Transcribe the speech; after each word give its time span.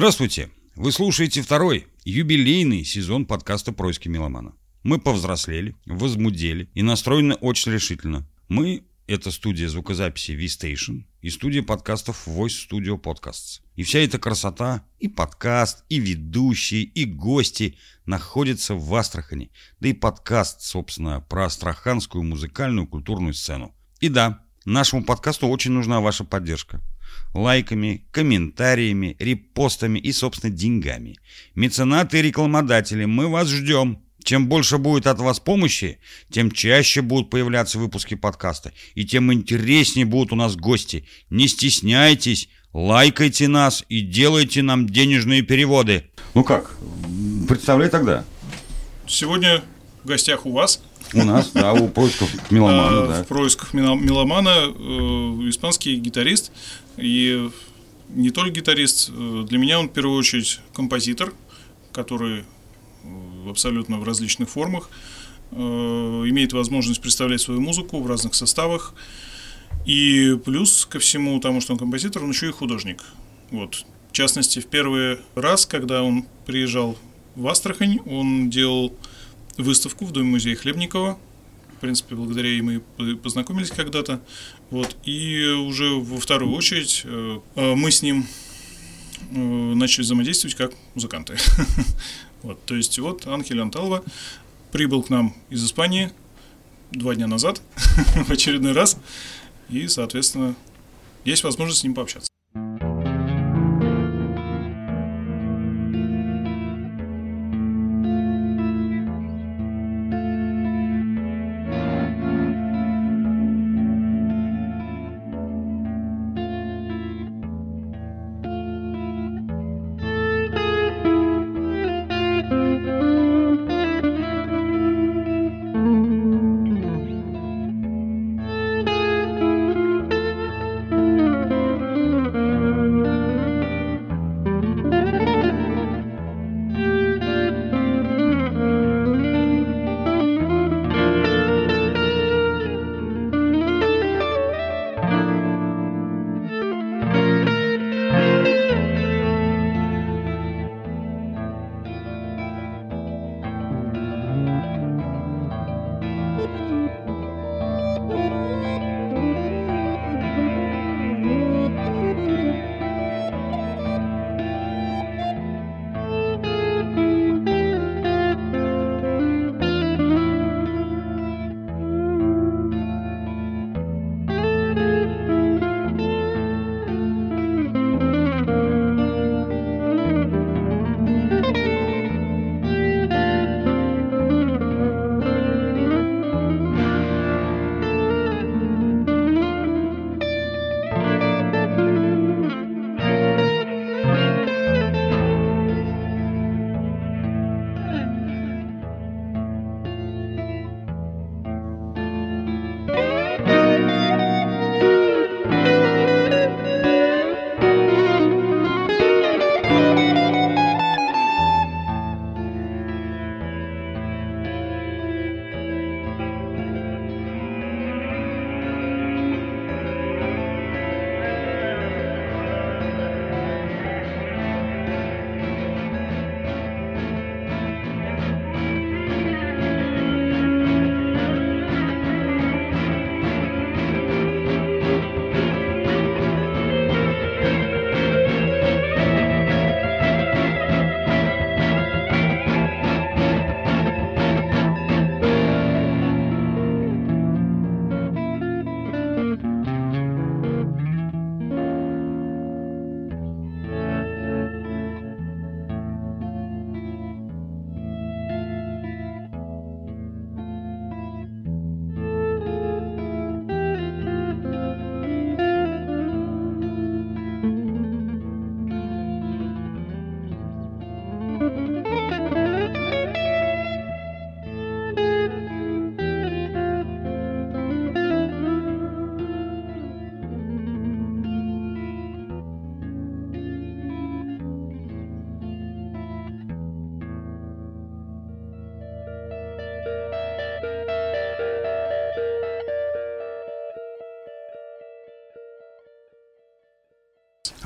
Здравствуйте! 0.00 0.48
Вы 0.76 0.92
слушаете 0.92 1.42
второй, 1.42 1.86
юбилейный 2.06 2.84
сезон 2.84 3.26
подкаста 3.26 3.70
«Происки 3.70 4.08
меломана». 4.08 4.54
Мы 4.82 4.98
повзрослели, 4.98 5.76
возмудели 5.84 6.70
и 6.72 6.80
настроены 6.80 7.34
очень 7.34 7.72
решительно. 7.72 8.26
Мы– 8.48 8.84
это 9.06 9.30
студия 9.30 9.68
звукозаписи 9.68 10.32
V-Station 10.32 11.04
и 11.20 11.28
студия 11.28 11.62
подкастов 11.62 12.26
Voice 12.26 12.66
Studio 12.66 12.98
Podcasts. 12.98 13.60
И 13.76 13.82
вся 13.82 13.98
эта 13.98 14.18
красота, 14.18 14.86
и 15.00 15.06
подкаст, 15.06 15.84
и 15.90 15.98
ведущие, 15.98 16.84
и 16.84 17.04
гости 17.04 17.76
находятся 18.06 18.76
в 18.76 18.94
Астрахани. 18.94 19.50
Да 19.80 19.88
и 19.90 19.92
подкаст, 19.92 20.62
собственно, 20.62 21.20
про 21.20 21.44
астраханскую 21.44 22.24
музыкальную 22.24 22.86
культурную 22.86 23.34
сцену. 23.34 23.74
И 24.00 24.08
да, 24.08 24.42
нашему 24.64 25.04
подкасту 25.04 25.46
очень 25.46 25.72
нужна 25.72 26.00
ваша 26.00 26.24
поддержка 26.24 26.80
лайками, 27.34 28.04
комментариями, 28.10 29.16
репостами 29.18 29.98
и, 29.98 30.12
собственно, 30.12 30.52
деньгами. 30.52 31.16
Меценаты 31.54 32.18
и 32.18 32.22
рекламодатели, 32.22 33.04
мы 33.04 33.28
вас 33.28 33.48
ждем. 33.48 33.98
Чем 34.22 34.48
больше 34.48 34.76
будет 34.76 35.06
от 35.06 35.18
вас 35.18 35.40
помощи, 35.40 35.98
тем 36.30 36.50
чаще 36.50 37.00
будут 37.00 37.30
появляться 37.30 37.78
выпуски 37.78 38.14
подкаста, 38.16 38.70
и 38.94 39.06
тем 39.06 39.32
интереснее 39.32 40.04
будут 40.04 40.32
у 40.34 40.36
нас 40.36 40.56
гости. 40.56 41.06
Не 41.30 41.48
стесняйтесь, 41.48 42.50
лайкайте 42.74 43.48
нас 43.48 43.82
и 43.88 44.02
делайте 44.02 44.60
нам 44.60 44.86
денежные 44.86 45.40
переводы. 45.40 46.04
Ну 46.34 46.44
как, 46.44 46.76
представляй 47.48 47.88
тогда. 47.88 48.24
Сегодня 49.08 49.62
в 50.04 50.08
гостях 50.08 50.44
у 50.44 50.52
вас. 50.52 50.82
У 51.14 51.24
нас, 51.24 51.50
да, 51.52 51.72
у 51.72 51.88
поисков 51.88 52.30
меломана, 52.50 52.88
А, 53.04 53.06
да. 53.08 53.22
В 53.24 53.26
поисках 53.26 53.72
мело- 53.74 53.96
меломана 53.98 54.48
э, 54.68 55.48
испанский 55.48 55.96
гитарист. 55.96 56.52
И 57.00 57.50
не 58.08 58.30
только 58.30 58.50
гитарист, 58.50 59.10
э, 59.10 59.44
для 59.48 59.58
меня 59.58 59.80
он 59.80 59.88
в 59.88 59.92
первую 59.92 60.18
очередь 60.18 60.60
композитор, 60.74 61.32
который 61.92 62.40
э, 62.40 63.50
абсолютно 63.50 63.98
в 63.98 64.04
различных 64.04 64.50
формах 64.50 64.90
э, 65.52 65.56
имеет 65.56 66.52
возможность 66.52 67.00
представлять 67.00 67.40
свою 67.40 67.60
музыку 67.60 68.00
в 68.00 68.06
разных 68.06 68.34
составах. 68.34 68.94
И 69.86 70.38
плюс 70.44 70.86
ко 70.86 70.98
всему 70.98 71.38
тому, 71.40 71.60
что 71.60 71.72
он 71.72 71.78
композитор, 71.78 72.24
он 72.24 72.30
еще 72.30 72.48
и 72.48 72.52
художник. 72.52 73.02
Вот. 73.50 73.84
В 74.10 74.12
частности, 74.12 74.58
в 74.58 74.66
первый 74.66 75.18
раз, 75.34 75.66
когда 75.66 76.02
он 76.02 76.26
приезжал 76.46 76.98
в 77.36 77.46
Астрахань, 77.46 78.00
он 78.06 78.50
делал 78.50 78.94
выставку 79.56 80.04
в 80.04 80.12
Доме-музее 80.12 80.56
Хлебникова. 80.56 81.18
Принципе, 81.80 82.14
благодаря 82.14 82.48
ей 82.48 82.60
мы 82.60 82.80
по- 82.80 83.16
познакомились 83.16 83.70
когда-то. 83.70 84.20
Вот. 84.70 84.96
И 85.04 85.44
уже 85.46 85.94
во 85.94 86.20
вторую 86.20 86.52
очередь 86.52 87.02
э, 87.04 87.40
э, 87.56 87.74
мы 87.74 87.90
с 87.90 88.02
ним 88.02 88.26
э, 89.30 89.38
начали 89.38 90.02
взаимодействовать 90.02 90.56
как 90.56 90.72
музыканты. 90.94 91.36
Вот. 92.42 92.64
То 92.64 92.74
есть 92.74 92.98
вот 92.98 93.26
Анхель 93.26 93.60
Анталова 93.60 94.02
прибыл 94.72 95.02
к 95.02 95.10
нам 95.10 95.36
из 95.50 95.62
Испании 95.62 96.10
два 96.90 97.14
дня 97.14 97.26
назад 97.26 97.60
в 98.26 98.30
очередной 98.30 98.72
раз. 98.72 98.96
И, 99.68 99.86
соответственно, 99.88 100.54
есть 101.26 101.44
возможность 101.44 101.80
с 101.80 101.84
ним 101.84 101.94
пообщаться. 101.94 102.29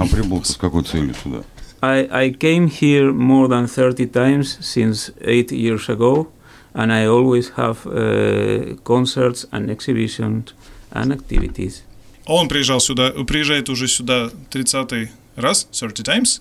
А 0.05 0.07
прибыл 0.07 0.45
с 0.45 0.57
какой 0.57 0.83
целью 0.83 1.15
сюда? 1.15 1.43
I, 1.81 2.09
I 2.11 2.31
came 2.31 2.69
here 2.69 3.13
more 3.13 3.49
than 3.49 3.67
30 3.67 4.07
times 4.07 4.59
since 4.61 5.11
eight 5.21 5.51
years 5.51 5.89
ago, 5.89 6.29
and 6.75 6.93
I 6.93 7.07
always 7.07 7.51
have 7.57 7.87
uh, 7.87 8.77
concerts 8.85 9.47
and 9.53 9.71
exhibitions 9.71 10.53
and 10.93 11.13
activities. 11.13 11.83
Он 12.27 12.49
приезжал 12.49 12.81
сюда, 12.81 13.11
приезжает 13.27 13.69
уже 13.69 13.87
сюда 13.87 14.31
30 14.51 15.11
раз, 15.37 15.69
30 15.73 16.03
times, 16.03 16.41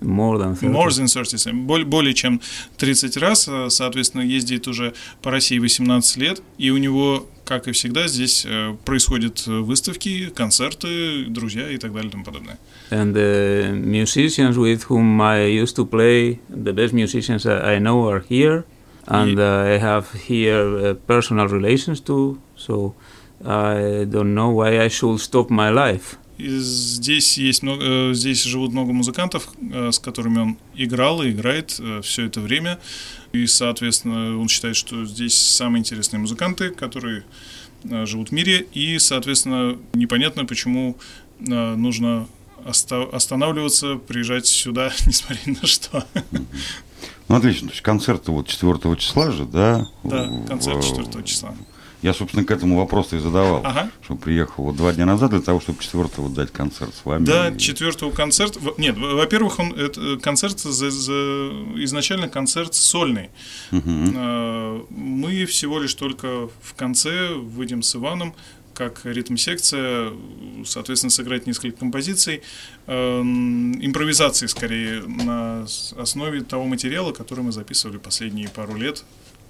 More 0.00 0.38
than 0.38 0.54
30. 0.54 0.66
More 0.68 0.90
than 0.90 1.08
30, 1.08 1.52
более, 1.66 1.84
более 1.84 2.14
чем 2.14 2.40
30 2.76 3.16
раз, 3.16 3.48
э, 3.48 3.68
соответственно, 3.68 4.22
ездит 4.22 4.68
уже 4.68 4.94
по 5.22 5.32
России 5.32 5.58
18 5.58 6.16
лет, 6.18 6.40
и 6.56 6.70
у 6.70 6.76
него, 6.76 7.28
как 7.48 7.66
и 7.66 7.72
всегда, 7.72 8.06
здесь 8.08 8.44
э, 8.44 8.76
происходят 8.84 9.46
выставки, 9.46 10.28
концерты, 10.34 11.24
друзья 11.28 11.70
и 11.70 11.78
так 11.78 11.94
далее 11.94 12.10
и 12.10 12.12
тому 12.12 12.24
подобное. 12.24 12.58
And 12.90 13.14
the 13.14 13.72
musicians 13.72 14.56
with 14.58 14.84
whom 14.90 15.20
I 15.22 15.46
used 15.46 15.74
to 15.76 15.86
play, 15.86 16.40
the 16.50 16.74
best 16.74 16.92
musicians 16.92 17.46
I 17.46 17.78
know 17.78 18.06
are 18.06 18.22
here, 18.28 18.64
and 19.06 19.38
uh, 19.38 19.64
I 19.64 19.78
have 19.78 20.06
here 20.28 20.90
uh, 20.90 20.94
personal 21.06 21.48
relations 21.48 22.00
too, 22.00 22.38
so 22.54 22.94
I 23.42 24.04
don't 24.04 24.34
know 24.34 24.50
why 24.50 24.80
I 24.84 24.88
should 24.88 25.18
stop 25.18 25.48
my 25.48 25.70
life. 25.70 26.18
Здесь 26.38 27.38
есть 27.38 27.62
много, 27.62 27.82
э, 27.82 28.14
здесь 28.14 28.44
живут 28.44 28.72
много 28.72 28.92
музыкантов, 28.92 29.48
э, 29.72 29.90
с 29.90 29.98
которыми 29.98 30.38
он 30.38 30.58
играл 30.76 31.22
и 31.22 31.30
играет 31.30 31.80
все 32.02 32.26
это 32.26 32.40
время. 32.40 32.78
И, 33.32 33.46
соответственно, 33.46 34.38
он 34.38 34.48
считает, 34.48 34.76
что 34.76 35.04
здесь 35.04 35.36
самые 35.40 35.80
интересные 35.80 36.20
музыканты, 36.20 36.70
которые 36.70 37.24
э, 37.84 38.06
живут 38.06 38.30
в 38.30 38.32
мире. 38.32 38.66
И, 38.72 38.98
соответственно, 38.98 39.76
непонятно, 39.92 40.44
почему 40.46 40.96
э, 41.40 41.74
нужно 41.74 42.26
оста- 42.64 43.08
останавливаться, 43.12 43.96
приезжать 43.96 44.46
сюда, 44.46 44.92
несмотря 45.06 45.38
ни 45.46 45.56
на 45.60 45.66
что. 45.66 46.04
Ну, 47.28 47.34
отлично. 47.36 47.68
То 47.68 47.72
есть 47.74 47.82
концерты 47.82 48.30
вот 48.32 48.48
4 48.48 48.96
числа 48.96 49.30
же, 49.30 49.44
да? 49.44 49.86
Да, 50.04 50.30
концерт 50.48 50.82
в- 50.82 51.06
4 51.06 51.24
числа. 51.24 51.54
Я, 52.00 52.14
собственно, 52.14 52.44
к 52.44 52.50
этому 52.52 52.76
вопрос 52.78 53.12
и 53.12 53.18
задавал. 53.18 53.60
Ага. 53.64 53.90
Что 54.04 54.14
приехал 54.14 54.64
вот 54.64 54.76
два 54.76 54.92
дня 54.92 55.04
назад 55.04 55.30
для 55.30 55.40
того, 55.40 55.58
чтобы 55.60 55.82
4 55.82 56.08
вот 56.18 56.32
дать 56.32 56.52
концерт 56.52 56.94
с 56.94 57.04
вами. 57.04 57.24
Да, 57.24 57.48
И- 57.48 57.58
четвертого 57.58 58.12
концерт. 58.12 58.56
Нет, 58.78 58.96
во- 58.96 59.14
во-первых, 59.16 59.58
он 59.58 59.72
это, 59.72 60.00
э, 60.00 60.16
концерт 60.18 60.60
за- 60.60 60.90
за- 60.90 61.50
изначально 61.84 62.28
концерт 62.28 62.74
сольный. 62.74 63.30
Э, 63.72 64.80
Мы 64.90 65.44
всего 65.46 65.78
лишь 65.80 65.94
только 65.94 66.48
в 66.62 66.74
конце 66.76 67.34
выйдем 67.34 67.82
с 67.82 67.94
Иваном 67.96 68.34
как 68.74 69.00
ритм-секция, 69.04 70.12
соответственно, 70.64 71.10
сыграть 71.10 71.46
несколько 71.48 71.78
композиций, 71.78 72.42
эм, 72.86 73.84
импровизации 73.84 74.46
скорее 74.46 75.02
на 75.02 75.66
основе 75.96 76.42
того 76.42 76.64
материала, 76.66 77.12
который 77.12 77.42
мы 77.42 77.50
записывали 77.52 77.96
последние 77.98 78.48
пару 78.48 78.76
лет 78.76 79.04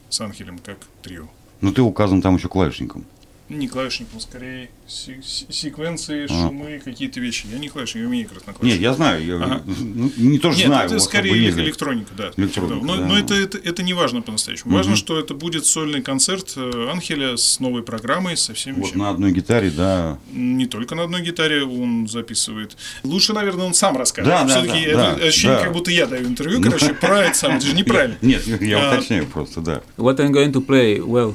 с 0.09 0.21
Анхелем 0.23 0.59
как 0.59 0.79
трио. 1.03 1.29
Ну, 1.61 1.73
ты 1.73 1.83
указан 1.83 2.23
там 2.23 2.37
еще 2.37 2.49
клавишником. 2.49 3.05
Не 3.49 3.67
клавишником, 3.67 4.21
скорее 4.21 4.69
се- 4.87 5.23
се- 5.23 5.47
секвенции, 5.51 6.27
А. 6.27 6.29
шумы, 6.29 6.83
какие-то 6.85 7.19
вещи. 7.19 7.47
Я 7.51 7.59
не 7.59 7.71
клавишник, 7.71 8.03
я 8.03 8.07
умею 8.07 8.27
играть 8.27 8.47
на 8.47 8.53
клавишниках. 8.53 8.73
Нет, 8.75 8.81
я 8.83 8.93
знаю. 8.93 9.25
Я, 9.25 9.37
Ага. 9.37 9.63
ну, 9.67 10.11
не 10.19 10.39
то, 10.39 10.51
что 10.53 10.59
Нет, 10.59 10.67
знаю. 10.67 10.85
это 10.85 10.95
вот 10.97 11.03
скорее 11.03 11.47
как 11.47 11.55
бы 11.57 11.63
электроника, 11.63 12.11
да. 12.15 12.31
Электроника, 12.37 12.85
но 12.85 12.97
да. 12.99 13.07
но 13.07 13.19
это, 13.19 13.33
это, 13.33 13.57
это 13.57 13.83
не 13.83 13.95
важно 13.95 14.21
по-настоящему. 14.21 14.75
Важно, 14.77 14.97
что 14.97 15.19
это 15.19 15.33
будет 15.33 15.65
сольный 15.65 16.03
концерт 16.03 16.53
э, 16.57 16.91
Анхеля 16.93 17.39
с 17.39 17.59
новой 17.59 17.83
программой, 17.83 18.37
со 18.37 18.53
всеми 18.53 18.75
Вот 18.81 18.85
вещами. 18.89 19.01
на 19.01 19.09
одной 19.09 19.33
гитаре, 19.33 19.71
да. 19.71 20.19
Не 20.31 20.67
только 20.67 20.95
на 20.95 21.05
одной 21.05 21.23
гитаре 21.23 21.65
он 21.65 22.07
записывает. 22.07 22.77
Лучше, 23.03 23.33
наверное, 23.33 23.65
он 23.65 23.73
сам 23.73 23.97
расскажет. 23.97 24.29
Да, 24.31 24.45
да, 24.45 24.61
Все-таки 24.61 24.85
да, 24.93 25.13
это 25.13 25.21
да, 25.21 25.27
ощущение, 25.27 25.57
да. 25.57 25.65
как 25.65 25.73
будто 25.73 25.91
я 25.91 26.07
даю 26.07 26.27
интервью, 26.29 26.61
короче, 26.63 26.93
про 26.93 27.23
это 27.25 27.35
сам. 27.39 27.53
Это 27.57 27.65
же 27.65 27.75
неправильно. 27.75 28.19
Нет, 28.21 28.47
я 28.61 28.91
А. 28.91 28.95
уточняю 28.95 29.25
просто, 29.27 29.63
да. 29.63 29.81
What 29.97 30.19
I'm 30.19 30.33
going 30.33 30.53
to 30.53 30.61
play? 30.63 30.99
Well, 30.99 31.35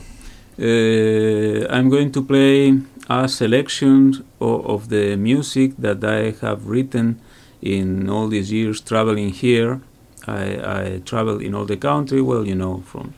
uh, 0.59 1.67
I'm 1.75 1.89
going 1.89 2.11
to 2.11 2.21
play 2.23 2.79
a 3.09 3.27
selection 3.27 4.23
of, 4.39 4.65
of 4.65 4.89
the 4.89 5.15
music 5.15 5.73
that 5.77 6.03
I 6.03 6.31
have 6.45 6.67
written 6.67 7.19
in 7.61 8.09
all 8.09 8.27
these 8.27 8.51
years 8.51 8.81
traveling 8.81 9.29
here. 9.29 9.81
I, 10.27 10.43
I 10.79 11.01
traveled 11.05 11.41
in 11.41 11.53
all 11.55 11.65
the 11.65 11.77
country, 11.77 12.21
well, 12.21 12.45
you 12.47 12.55
know, 12.55 12.83
from 12.85 13.13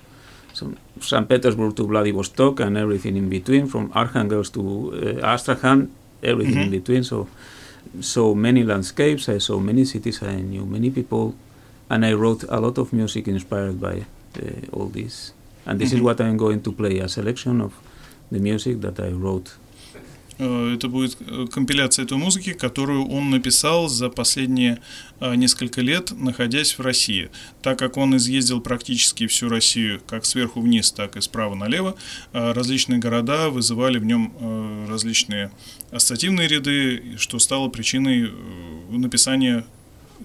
some 0.53 0.77
St. 1.01 1.27
Petersburg 1.27 1.75
to 1.75 1.85
Vladivostok 1.85 2.61
and 2.61 2.77
everything 2.77 3.17
in 3.17 3.29
between, 3.29 3.67
from 3.67 3.89
Arkhangelsk 3.91 4.53
to 4.53 5.19
uh, 5.21 5.25
Astrakhan, 5.33 5.91
everything 6.23 6.57
in 6.63 6.67
Mhm. 6.69 6.71
between. 6.71 7.03
So, 7.03 7.27
so 8.01 8.33
many 8.33 8.63
landscapes, 8.63 9.29
I 9.29 9.37
saw 9.39 9.59
many 9.59 9.85
cities, 9.85 10.23
I 10.23 10.37
knew 10.41 10.65
many 10.65 10.89
people, 10.89 11.35
and 11.89 12.03
I 12.05 12.13
wrote 12.13 12.43
a 12.49 12.59
lot 12.59 12.77
of 12.79 12.91
music 12.93 13.27
inspired 13.27 13.79
by 13.79 14.05
uh, 14.41 14.41
all 14.73 14.87
this. 14.87 15.33
And 15.65 15.77
this 15.79 15.91
Mhm. 15.91 15.97
is 15.97 16.01
what 16.01 16.17
I'm 16.19 16.37
going 16.37 16.61
to 16.61 16.71
play 16.71 16.99
a 16.99 17.07
selection 17.07 17.61
of 17.61 17.71
the 18.31 18.39
music 18.39 18.79
that 18.81 18.99
I 18.99 19.11
wrote. 19.11 19.47
Э, 20.37 20.73
Это 20.75 20.89
будет 20.89 21.17
э, 21.21 21.47
компиляция 21.49 22.03
этой 22.05 22.17
музыки, 22.17 22.51
которую 22.53 23.07
он 23.07 23.29
написал 23.29 23.87
за 23.87 24.09
последние 24.09 24.79
э, 25.21 25.35
несколько 25.35 25.79
лет, 25.81 26.11
находясь 26.11 26.77
в 26.77 26.81
России. 26.81 27.29
Так 27.61 27.79
как 27.79 27.95
он 27.97 28.17
изъездил 28.17 28.59
практически 28.61 29.27
всю 29.27 29.47
Россию, 29.49 30.01
как 30.05 30.25
сверху 30.25 30.59
вниз, 30.59 30.91
так 30.91 31.15
и 31.15 31.21
справа 31.21 31.55
налево, 31.55 31.95
различные 32.33 32.99
города 32.99 33.49
вызывали 33.49 33.97
в 33.97 34.05
нем 34.05 34.33
различные 34.89 35.51
ассоциативные 35.91 36.49
ряды, 36.49 37.15
что 37.17 37.39
стало 37.39 37.69
причиной 37.69 38.29
написания 38.89 39.63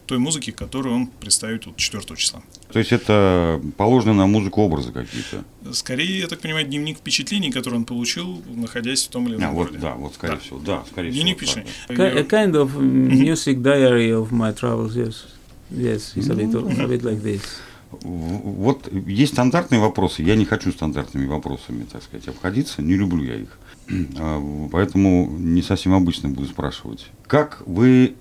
той 0.06 0.18
музыки, 0.18 0.50
которую 0.50 0.94
он 0.96 1.06
представит 1.06 1.66
вот 1.66 1.76
4 1.76 2.16
числа. 2.16 2.42
То 2.72 2.78
есть 2.78 2.92
это 2.92 3.60
положено 3.76 4.14
на 4.14 4.26
музыку 4.26 4.62
образы 4.62 4.92
какие-то. 4.92 5.44
Скорее, 5.72 6.20
я 6.20 6.26
так 6.28 6.40
понимаю, 6.40 6.66
дневник 6.66 6.98
впечатлений, 6.98 7.50
который 7.50 7.74
он 7.74 7.84
получил, 7.84 8.42
находясь 8.54 9.04
в 9.06 9.08
том 9.10 9.26
или 9.26 9.34
А, 9.34 9.38
ином 9.38 9.54
вот, 9.54 9.66
городе. 9.68 9.78
да, 9.82 9.94
вот 9.94 10.14
скорее 10.14 10.34
Да. 10.34 10.40
всего. 10.40 10.58
Да, 10.60 10.84
скорее 10.90 11.10
Дневник 11.10 11.38
всего. 11.40 11.62
так, 11.62 11.66
впечатлений. 11.86 12.20
A 12.20 12.22
kind 12.24 12.52
of 12.52 12.76
music 12.80 13.60
diary 13.62 14.10
of 14.10 14.30
my 14.30 14.54
travels, 14.54 14.94
yes. 14.94 15.26
Yes, 15.70 16.12
it's 16.16 16.28
a 16.30 16.34
bit, 16.34 16.54
a 16.54 16.86
bit 16.88 17.02
like 17.02 17.22
this. 17.22 17.42
Вот 18.02 18.88
есть 18.92 19.32
стандартные 19.32 19.80
вопросы. 19.80 20.22
Я 20.22 20.36
не 20.36 20.44
хочу 20.44 20.70
стандартными 20.72 21.26
вопросами, 21.26 21.84
так 21.90 22.02
сказать, 22.02 22.28
обходиться. 22.28 22.82
Не 22.82 22.94
люблю 22.94 23.22
я 23.24 23.36
их. 23.36 23.58
А, 24.18 24.68
Поэтому 24.70 25.28
не 25.38 25.62
совсем 25.62 25.94
обычно 25.94 26.28
буду 26.28 26.46
спрашивать. 26.48 27.06
Как 27.26 27.62
вы 27.66 28.14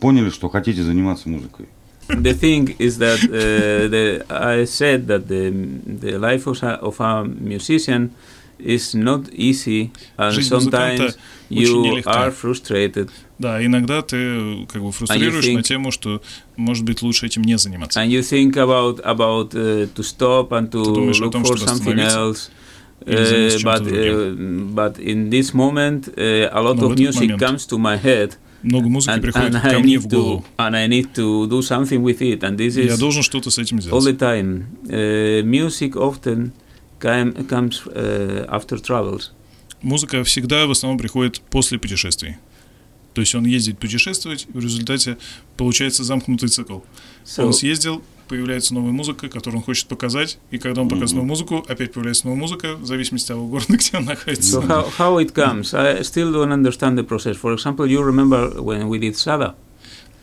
поняли, 0.00 0.30
что 0.30 0.48
хотите 0.48 0.82
заниматься 0.84 1.28
музыкой? 1.28 1.66
the 2.09 2.33
thing 2.33 2.75
is 2.79 2.97
that 2.99 3.19
uh, 3.23 3.87
the, 3.89 4.25
I 4.29 4.65
said 4.65 5.07
that 5.07 5.27
the, 5.27 5.51
the 5.85 6.17
life 6.17 6.45
of 6.47 6.61
a, 6.63 6.71
of 6.81 6.99
a 6.99 7.23
musician 7.25 8.11
is 8.59 8.93
not 8.93 9.29
easy, 9.33 9.91
and 10.17 10.33
Жизнь 10.33 10.49
sometimes 10.49 10.99
музыканта 10.99 11.15
очень 11.49 11.63
you 11.63 11.81
нелегка. 11.83 12.27
are 12.27 12.31
frustrated, 12.31 13.09
Да, 13.39 13.63
иногда 13.65 14.01
ты 14.01 14.15
э, 14.15 14.65
как 14.71 14.81
бы 14.81 14.91
фрустрируешь 14.91 15.43
think- 15.45 15.55
на 15.55 15.63
тему, 15.63 15.91
что 15.91 16.21
может 16.55 16.85
быть 16.85 17.01
лучше 17.01 17.25
этим 17.25 17.41
не 17.41 17.57
заниматься. 17.57 17.99
and 17.99 18.09
you 18.09 18.21
think 18.21 18.55
about 18.57 18.99
about 19.03 19.53
uh, 19.53 19.87
to 19.93 20.03
stop 20.03 20.51
and 20.51 20.69
to 20.71 20.83
Ты 20.83 20.93
думаешь 20.93 21.19
о 21.19 21.25
look 21.25 21.31
том, 21.33 21.43
for 21.43 21.57
чтобы 21.57 21.71
something 21.71 21.99
остановиться 22.01 22.19
else. 22.19 22.49
или 23.05 23.25
заняться 23.25 23.57
Uh, 23.57 23.59
чем-то 23.59 23.83
but 23.83 23.91
uh, 23.91 24.73
but 24.75 24.99
in 24.99 25.29
this 25.29 25.53
moment, 25.53 26.07
uh, 26.15 26.49
a 26.53 26.61
lot 26.61 26.75
Но 26.77 26.87
в 26.87 26.91
of 26.91 26.93
этот 26.93 26.99
music 26.99 27.21
момент 27.31 27.41
comes 27.41 27.65
to 27.67 27.77
my 27.77 27.97
head, 28.01 28.35
Много 28.62 28.88
музыки 28.88 29.14
and, 29.16 29.20
приходит 29.20 29.54
and 29.54 29.62
ко 29.62 29.68
I 29.76 29.82
мне 29.82 29.98
в 29.98 30.06
to 30.06 30.10
голову. 30.10 30.44
and 30.58 30.74
I 30.76 30.88
need 30.88 31.12
to 31.14 31.48
do 31.48 31.60
something 31.62 32.02
with 32.02 32.18
it. 32.20 32.40
And 32.40 32.56
this 32.56 32.76
Я 32.76 32.94
is 32.94 32.98
должен 32.98 33.22
что-то 33.22 33.50
с 33.50 33.58
этим 33.58 33.78
all 33.78 34.00
сделать. 34.00 34.04
the 34.04 34.18
time. 34.18 34.64
Uh, 34.88 35.42
music 35.44 35.94
often 35.94 36.52
came, 37.00 37.46
comes 37.48 37.86
uh, 37.86 38.46
after 38.48 38.78
travels. 38.82 39.30
Музыка 39.80 40.24
всегда 40.24 40.66
в 40.66 40.72
основном 40.72 40.98
приходит 40.98 41.40
после 41.50 41.78
путешествий. 41.78 42.36
То 43.14 43.20
есть 43.22 43.34
он 43.34 43.44
ездит 43.46 43.78
путешествовать, 43.78 44.46
в 44.52 44.58
результате 44.60 45.18
получается 45.56 46.02
замкнутый 46.04 46.48
цикл. 46.48 46.80
So, 47.24 47.46
Он 47.46 47.52
съездил, 47.52 48.02
появляется 48.28 48.74
новая 48.74 48.92
музыка, 48.92 49.28
которую 49.28 49.58
он 49.58 49.64
хочет 49.64 49.86
показать, 49.88 50.38
и 50.50 50.58
когда 50.58 50.82
он 50.82 50.88
показывает 50.88 51.14
новую 51.14 51.28
музыку, 51.28 51.64
опять 51.68 51.92
появляется 51.92 52.26
новая 52.26 52.40
музыка, 52.40 52.74
в 52.76 52.86
зависимости 52.86 53.32
от 53.32 53.38
того 53.38 53.48
города, 53.48 53.72
где 53.76 53.96
он 53.96 54.04
находится. 54.04 54.58
so 54.58 54.66
how, 54.66 54.86
how 54.98 55.18
it 55.18 55.32
comes? 55.32 55.74
I 55.74 56.02
still 56.02 56.32
don't 56.32 56.52
understand 56.52 56.96
the 56.98 57.04
process. 57.04 57.36
For 57.36 57.52
example, 57.54 57.86
you 57.86 58.02
remember 58.02 58.62
when 58.62 58.88
we 58.88 58.98
did 58.98 59.16
Sada. 59.16 59.54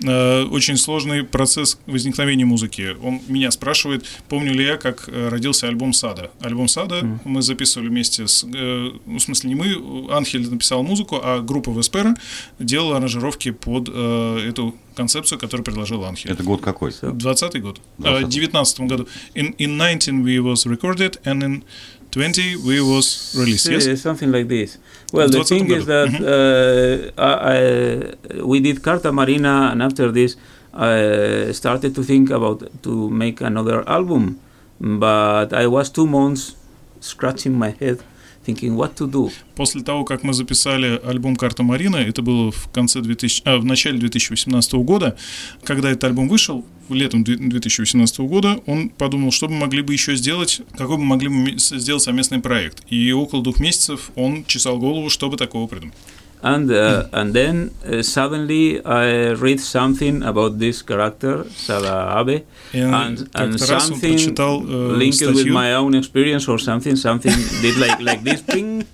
Э, 0.03 0.43
очень 0.43 0.75
сложный 0.77 1.23
процесс 1.23 1.77
возникновения 1.85 2.43
музыки. 2.45 2.95
Он 3.01 3.21
меня 3.27 3.49
спрашивает, 3.51 4.05
помню 4.27 4.53
ли 4.53 4.65
я, 4.65 4.77
как 4.77 5.07
э, 5.07 5.29
родился 5.29 5.67
альбом 5.67 5.93
Сада. 5.93 6.31
Альбом 6.41 6.67
Сада 6.67 6.95
Мгм. 7.03 7.19
мы 7.23 7.41
записывали 7.41 7.87
вместе 7.87 8.27
с... 8.27 8.43
э, 8.43 8.91
ну, 9.05 9.17
в 9.17 9.21
смысле, 9.21 9.49
не 9.49 9.55
мы, 9.55 10.11
Анхель 10.13 10.49
написал 10.49 10.83
музыку, 10.83 11.19
а 11.23 11.39
группа 11.39 11.69
Веспера 11.69 12.13
делала 12.59 12.97
аранжировки 12.97 13.51
под 13.51 13.89
э, 13.91 14.47
эту 14.49 14.75
концепцию, 14.95 15.39
которую 15.39 15.63
предложил 15.63 16.03
Анхель. 16.03 16.31
Это 16.31 16.43
год 16.43 16.61
какой? 16.61 16.91
So, 16.91 17.11
20 17.11 17.61
год. 17.61 17.79
Э, 17.99 18.01
20-й. 18.01 18.23
В 18.25 18.29
19 18.29 18.79
году. 18.81 19.07
In, 19.33 19.55
in 19.57 19.77
19 19.77 20.23
we 20.25 20.39
was 20.39 20.65
recorded 20.65 21.21
and 21.23 21.41
in 21.43 21.63
20 22.15 22.55
we 22.63 22.79
was 22.79 23.35
released. 23.37 23.67
Yes? 23.67 23.85
Yeah, 23.85 23.95
something 23.95 24.31
like 24.31 24.47
this. 24.47 24.77
Well, 25.11 25.27
the 25.27 25.43
20 25.43 25.49
thing 25.49 25.71
is 25.71 25.85
that 25.85 26.11
uh, 26.15 27.21
I, 27.21 27.31
I, 27.55 28.41
we 28.41 28.61
did 28.61 28.81
Carta 28.81 29.11
Marina, 29.11 29.69
and 29.71 29.83
after 29.83 30.13
this, 30.13 30.37
I 30.73 31.51
started 31.51 31.93
to 31.93 32.03
think 32.03 32.29
about 32.29 32.59
to 32.83 33.09
make 33.09 33.41
another 33.41 33.83
album, 33.89 34.39
but 34.79 35.51
I 35.51 35.67
was 35.67 35.89
two 35.89 36.07
months 36.07 36.55
scratching 37.01 37.53
my 37.59 37.71
head 37.71 37.99
thinking 38.45 38.75
what 38.77 38.95
to 38.95 39.07
do. 39.07 39.31
После 39.55 39.81
того, 39.81 40.05
как 40.05 40.23
мы 40.23 40.33
записали 40.33 41.01
альбом 41.03 41.35
«Карта 41.35 41.63
Марина», 41.63 41.97
это 41.97 42.21
было 42.21 42.51
в 42.51 42.69
конце 42.71 43.01
2000, 43.01 43.41
а, 43.45 43.57
в 43.57 43.65
начале 43.65 43.97
2018 43.97 44.73
года, 44.73 45.17
когда 45.63 45.89
этот 45.89 46.05
альбом 46.05 46.29
вышел, 46.29 46.63
летом 46.89 47.23
2018 47.23 48.19
года, 48.19 48.59
он 48.65 48.89
подумал, 48.89 49.31
что 49.31 49.47
бы 49.47 49.53
могли 49.53 49.81
бы 49.81 49.93
еще 49.93 50.15
сделать, 50.15 50.61
какой 50.77 50.97
бы 50.97 51.03
могли 51.03 51.29
бы 51.29 51.57
сделать 51.57 52.03
совместный 52.03 52.39
проект. 52.39 52.83
И 52.89 53.11
около 53.11 53.43
двух 53.43 53.59
месяцев 53.59 54.11
он 54.15 54.45
чесал 54.45 54.77
голову, 54.77 55.09
чтобы 55.09 55.37
такого 55.37 55.67
придумать. 55.67 55.95
and 56.45 56.69
uh, 56.69 57.07
and 57.11 57.33
then 57.33 57.71
uh, 57.85 58.03
suddenly 58.03 58.83
I 58.85 59.31
read 59.31 59.59
something 59.59 60.21
about 60.21 60.59
this 60.59 60.81
character 60.81 61.45
Sada 61.49 61.95
Abe 62.19 62.45
and, 62.73 63.29
and 63.33 63.59
something 63.59 64.19
uh, 64.39 64.57
linked 65.01 65.21
with 65.21 65.47
my 65.47 65.73
own 65.73 65.95
experience 65.95 66.47
or 66.47 66.59
something 66.59 66.95
something 66.95 67.33
did 67.61 67.77
like 67.77 67.99
like 67.99 68.23
this 68.23 68.41
thing 68.41 68.85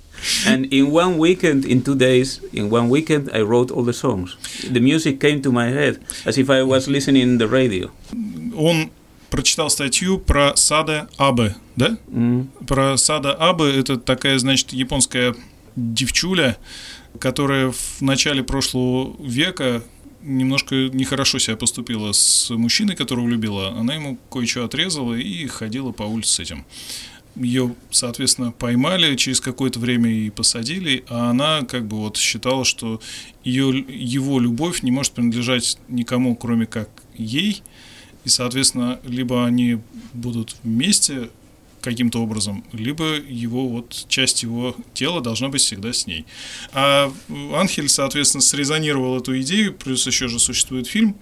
and 0.46 0.66
in 0.72 0.92
one 0.92 1.18
weekend 1.18 1.66
in 1.66 1.82
two 1.82 1.96
days 1.96 2.40
in 2.54 2.70
one 2.70 2.90
weekend 2.90 3.30
I 3.34 3.42
wrote 3.42 3.72
all 3.72 3.84
the 3.84 3.94
songs 3.94 4.38
the 4.70 4.80
music 4.80 5.20
came 5.20 5.42
to 5.42 5.52
my 5.52 5.70
head 5.70 6.00
as 6.26 6.38
if 6.38 6.50
I 6.50 6.64
was 6.64 6.88
listening 6.88 7.38
the 7.38 7.50
radio 7.50 7.92
он 8.56 8.92
прочитал 9.32 9.70
статью 9.70 10.20
про 10.20 10.56
Сада 10.56 11.10
Абе, 11.18 11.56
да? 11.76 11.98
Mm. 12.08 12.48
Про 12.68 12.98
Сада 12.98 13.34
Абе, 13.34 13.80
это 13.80 13.98
такая, 13.98 14.38
значит, 14.38 14.74
японская 14.74 15.36
девчуля, 15.76 16.58
которая 17.20 17.72
в 17.72 18.02
начале 18.02 18.44
прошлого 18.44 19.16
века 19.26 19.82
немножко 20.22 20.76
нехорошо 20.76 21.40
себя 21.40 21.56
поступила 21.56 22.12
с 22.12 22.50
мужчиной, 22.52 22.96
которого 22.96 23.28
любила. 23.28 23.70
Она 23.70 23.96
ему 23.96 24.20
кое-что 24.30 24.66
отрезала 24.66 25.16
и 25.16 25.48
ходила 25.48 25.92
по 25.92 26.04
улице 26.04 26.34
с 26.34 26.40
этим. 26.40 26.66
Ее, 27.36 27.76
соответственно, 27.92 28.52
поймали, 28.52 29.16
через 29.16 29.40
какое-то 29.40 29.80
время 29.80 30.12
и 30.12 30.30
посадили, 30.30 31.04
а 31.08 31.30
она 31.30 31.62
как 31.64 31.88
бы 31.88 31.98
вот 31.98 32.18
считала, 32.18 32.66
что 32.66 33.00
ее, 33.44 33.86
его 33.88 34.40
любовь 34.40 34.84
не 34.84 34.92
может 34.92 35.14
принадлежать 35.14 35.78
никому, 35.88 36.36
кроме 36.36 36.66
как 36.66 36.90
ей, 37.16 37.64
и, 38.26 38.30
соответственно, 38.30 39.00
либо 39.04 39.46
они 39.46 39.80
будут 40.14 40.56
вместе 40.64 41.30
каким-то 41.82 42.22
образом, 42.22 42.64
либо 42.72 43.16
его 43.16 43.68
вот 43.68 44.06
часть 44.08 44.44
его 44.44 44.76
тела 44.94 45.22
должна 45.22 45.50
быть 45.50 45.62
всегда 45.62 45.94
с 45.94 46.08
ней. 46.08 46.26
А 46.74 47.12
Анхель, 47.54 47.90
соответственно, 47.90 48.42
срезонировал 48.42 49.18
эту 49.18 49.40
идею, 49.42 49.74
плюс 49.74 50.06
еще 50.06 50.28
же 50.28 50.40
существует 50.40 50.88
фильм, 50.88 51.16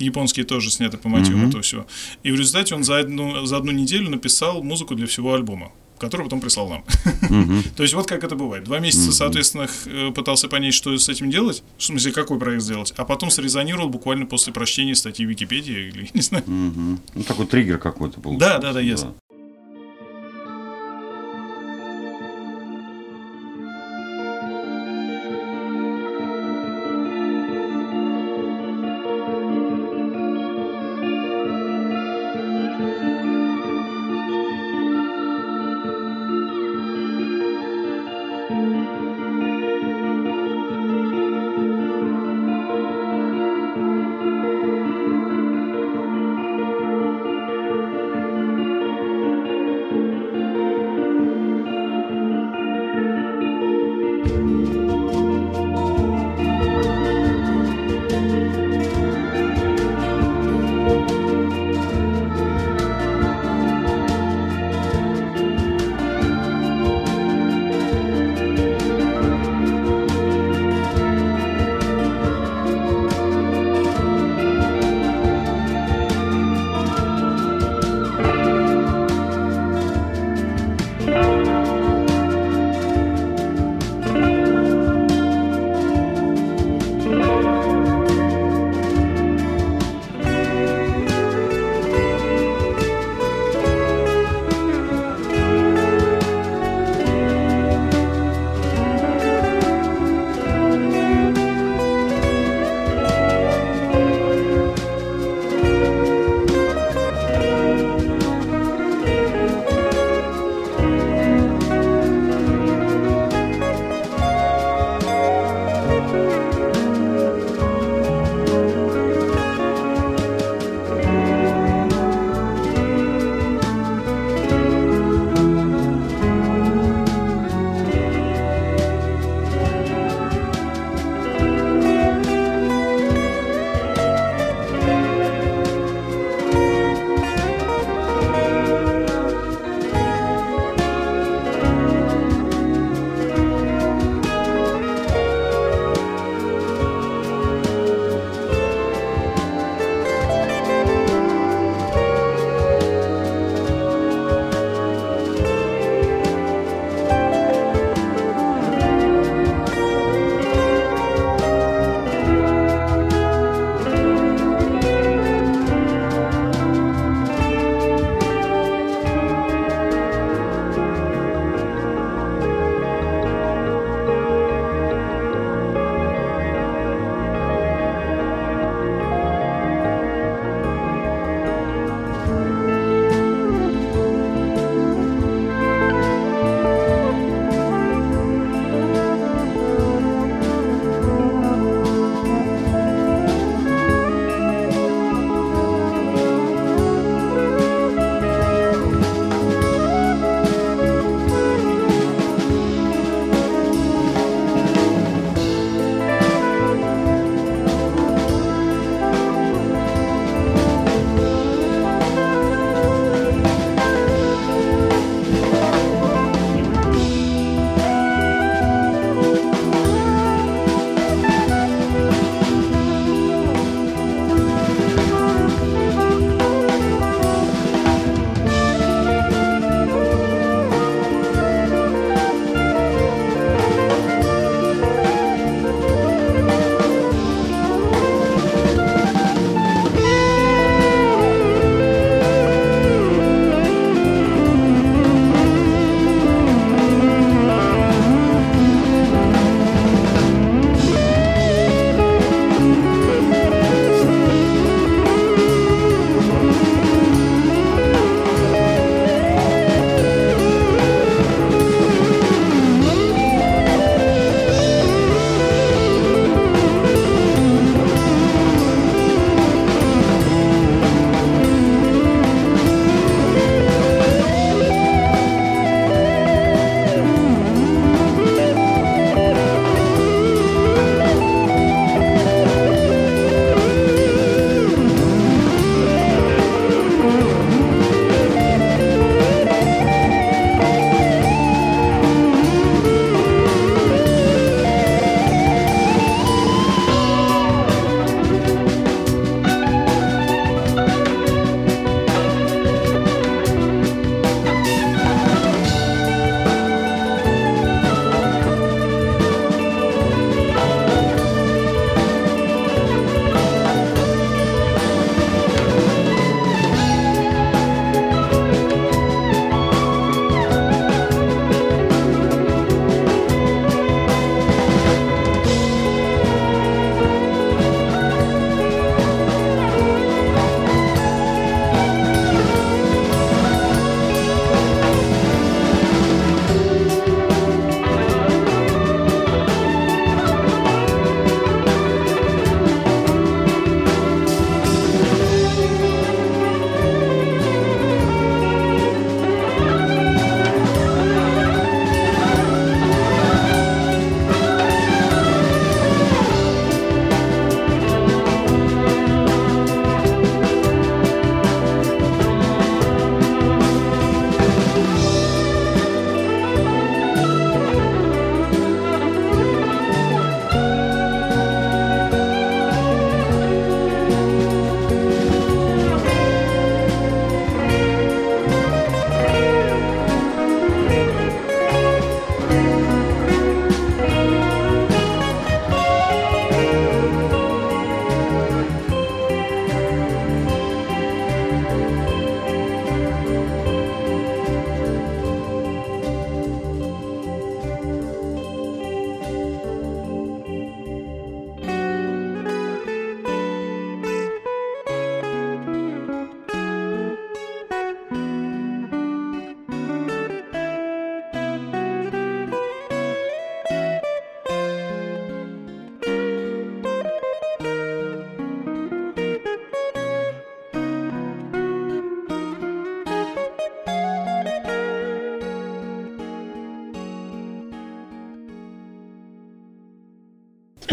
японский 0.00 0.42
тоже 0.42 0.70
снятый 0.70 0.98
по 0.98 1.08
мотивам 1.08 1.44
mm-hmm. 1.44 1.48
этого 1.48 1.62
всего. 1.62 1.86
И 2.22 2.30
в 2.30 2.34
результате 2.36 2.74
он 2.74 2.84
за 2.84 2.98
одну, 2.98 3.44
за 3.46 3.56
одну 3.56 3.72
неделю 3.72 4.10
написал 4.10 4.62
музыку 4.62 4.94
для 4.94 5.06
всего 5.06 5.34
альбома 5.34 5.72
который 6.00 6.22
потом 6.22 6.40
прислал 6.40 6.68
нам. 6.68 6.84
Mm-hmm. 7.04 7.74
То 7.76 7.82
есть 7.82 7.94
вот 7.94 8.08
как 8.08 8.24
это 8.24 8.34
бывает. 8.34 8.64
Два 8.64 8.78
месяца, 8.78 9.10
mm-hmm. 9.10 9.12
соответственно, 9.12 9.68
э, 9.84 10.10
пытался 10.12 10.48
понять, 10.48 10.72
что 10.72 10.96
с 10.96 11.08
этим 11.08 11.30
делать, 11.30 11.62
в 11.76 11.84
смысле, 11.84 12.10
какой 12.12 12.38
проект 12.38 12.62
сделать, 12.62 12.92
а 12.96 13.04
потом 13.04 13.30
срезонировал 13.30 13.90
буквально 13.90 14.24
после 14.24 14.52
прочтения 14.52 14.94
статьи 14.94 15.26
в 15.26 15.28
Википедии 15.28 15.88
или 15.88 16.10
не 16.14 16.22
знаю. 16.22 16.42
Mm-hmm. 16.44 16.98
Ну, 17.16 17.22
такой 17.22 17.46
триггер 17.46 17.78
какой-то 17.78 18.18
был. 18.18 18.38
Да, 18.38 18.58
да, 18.58 18.72
да, 18.72 18.80
ясно. 18.80 19.14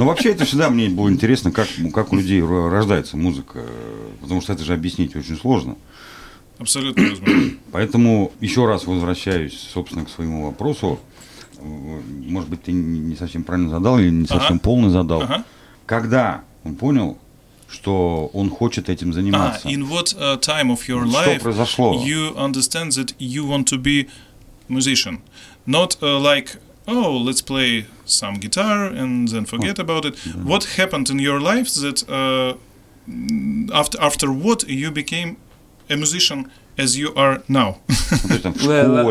Вообще 0.08 0.32
это 0.32 0.46
всегда 0.46 0.70
мне 0.70 0.90
было 0.90 1.10
интересно, 1.10 1.52
как, 1.52 1.68
как 1.94 2.12
у 2.14 2.18
людей 2.18 2.42
рождается 2.42 3.18
музыка, 3.18 3.64
потому 4.22 4.42
что 4.42 4.54
это 4.54 4.64
же 4.64 4.74
объяснить 4.74 5.16
очень 5.16 5.38
сложно. 5.38 5.76
Абсолютно 6.60 7.10
возможно. 7.10 7.52
Поэтому 7.72 8.32
еще 8.40 8.66
раз 8.66 8.88
возвращаюсь, 8.88 9.58
собственно, 9.74 10.06
к 10.06 10.10
своему 10.10 10.46
вопросу. 10.46 11.00
Может 11.62 12.50
быть, 12.50 12.64
ты 12.64 12.72
не 12.72 13.16
совсем 13.16 13.44
правильно 13.44 13.70
задал 13.70 14.00
или 14.00 14.10
не 14.10 14.28
совсем 14.28 14.56
ага. 14.56 14.60
полно 14.60 14.90
задал. 14.90 15.22
Ага. 15.22 15.44
Когда 15.86 16.44
он 16.64 16.76
понял, 16.76 17.18
что 17.70 18.30
он 18.34 18.50
хочет 18.50 18.90
этим 18.90 19.14
заниматься? 19.14 19.68
Ah, 19.68 19.72
in 19.72 19.90
what 19.90 20.16
uh, 20.18 20.40
time 20.40 20.72
of 20.72 20.88
your 20.88 21.08
что 21.08 21.20
life 21.20 21.42
произошло? 21.42 22.04
you 22.06 22.36
understand 22.36 22.92
that 22.94 23.14
you 23.20 23.46
want 23.46 23.66
to 23.68 23.78
be 23.78 24.08
musician? 24.68 25.22
Not 25.66 25.98
uh, 26.02 26.20
like 26.20 26.58
oh, 26.88 27.18
let's 27.18 27.42
play 27.42 27.86
some 28.06 28.36
guitar 28.36 28.86
and 28.86 29.28
then 29.28 29.46
forget 29.46 29.80
about 29.80 30.06
it. 30.06 30.18
What 30.44 30.64
happened 30.78 31.10
in 31.10 31.20
your 31.20 31.40
life 31.40 31.74
that 31.76 32.10
uh, 32.10 32.56
after 33.74 34.02
after 34.02 34.32
what 34.32 34.68
you 34.68 34.92
became 34.92 35.38
a 35.90 35.96
musician 35.96 36.52
as 36.78 36.98
you 36.98 37.14
are 37.16 37.42
now? 37.48 37.80
well, 38.66 39.06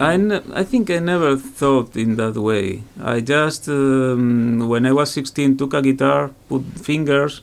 I, 0.00 0.14
I 0.52 0.64
think 0.64 0.90
I 0.90 0.98
never 0.98 1.36
thought 1.36 1.96
in 1.96 2.16
that 2.16 2.36
way. 2.36 2.82
I 3.02 3.20
just, 3.20 3.68
um, 3.68 4.68
when 4.68 4.86
I 4.86 4.92
was 4.92 5.10
16, 5.12 5.56
took 5.56 5.74
a 5.74 5.82
guitar, 5.82 6.30
put 6.48 6.62
fingers, 6.76 7.42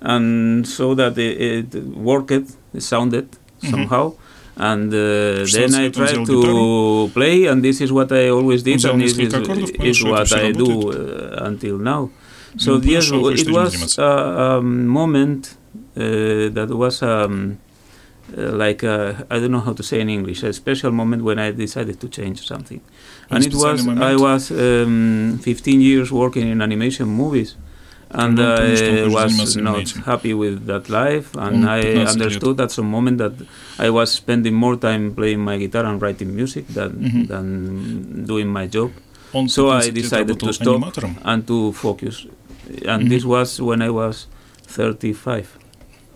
and 0.00 0.66
saw 0.66 0.94
that 0.94 1.18
it, 1.18 1.74
it 1.74 1.84
worked, 1.84 2.30
it 2.30 2.82
sounded 2.82 3.36
mm-hmm. 3.62 4.14
And 4.56 4.92
uh, 4.92 5.46
then 5.52 5.74
I 5.74 5.88
tried 5.88 6.26
to 6.26 7.10
play, 7.14 7.46
and 7.46 7.62
this 7.64 7.80
is 7.80 7.92
what 7.92 8.12
I 8.12 8.28
always 8.28 8.62
did, 8.62 8.84
and 8.84 9.00
this 9.00 9.16
is, 9.16 9.70
is 9.80 10.04
what 10.04 10.32
I 10.32 10.52
do 10.52 10.92
uh, 10.92 11.44
until 11.46 11.78
now. 11.78 12.10
So 12.56 12.76
yes, 12.78 13.10
it 13.10 13.50
was 13.50 13.98
a, 13.98 14.02
a 14.02 14.62
moment 14.62 15.56
uh, 15.96 16.00
that 16.50 16.68
was 16.70 17.02
um, 17.02 17.58
uh, 18.36 18.52
like 18.52 18.84
uh, 18.84 19.14
I 19.30 19.38
don't 19.38 19.50
know 19.50 19.60
how 19.60 19.72
to 19.72 19.82
say 19.82 20.00
in 20.00 20.08
English, 20.08 20.42
a 20.42 20.52
special 20.52 20.90
moment 20.92 21.22
when 21.22 21.38
I 21.38 21.52
decided 21.52 22.00
to 22.00 22.08
change 22.08 22.46
something. 22.46 22.80
And 23.30 23.44
it 23.46 23.54
was 23.54 23.86
I 23.86 24.16
was 24.16 24.50
um, 24.50 25.38
15 25.42 25.80
years 25.80 26.12
working 26.12 26.48
in 26.48 26.60
animation 26.60 27.08
movies, 27.08 27.56
and 28.11 28.39
I 28.39 29.07
was 29.07 29.57
not 29.57 29.89
happy 30.05 30.33
with 30.33 30.65
that 30.67 30.89
life, 30.89 31.35
and 31.35 31.67
I 31.69 31.81
understood 32.05 32.59
at 32.61 32.71
some 32.71 32.89
moment 32.89 33.17
that 33.17 33.33
I 33.79 33.89
was 33.89 34.11
spending 34.11 34.53
more 34.53 34.75
time 34.75 35.13
playing 35.13 35.39
my 35.39 35.57
guitar 35.57 35.85
and 35.85 36.01
writing 36.01 36.35
music 36.35 36.67
than 36.67 36.91
mm-hmm. 36.91 37.23
than 37.25 38.25
doing 38.25 38.47
my 38.47 38.67
job. 38.67 38.91
So 39.47 39.69
I 39.69 39.89
decided 39.89 40.39
to 40.39 40.53
stop 40.53 40.97
and 41.25 41.47
to 41.47 41.73
focus, 41.73 42.25
and 42.85 43.11
this 43.11 43.25
was 43.25 43.59
when 43.61 43.81
I 43.81 43.89
was 43.89 44.27
35. 44.67 45.47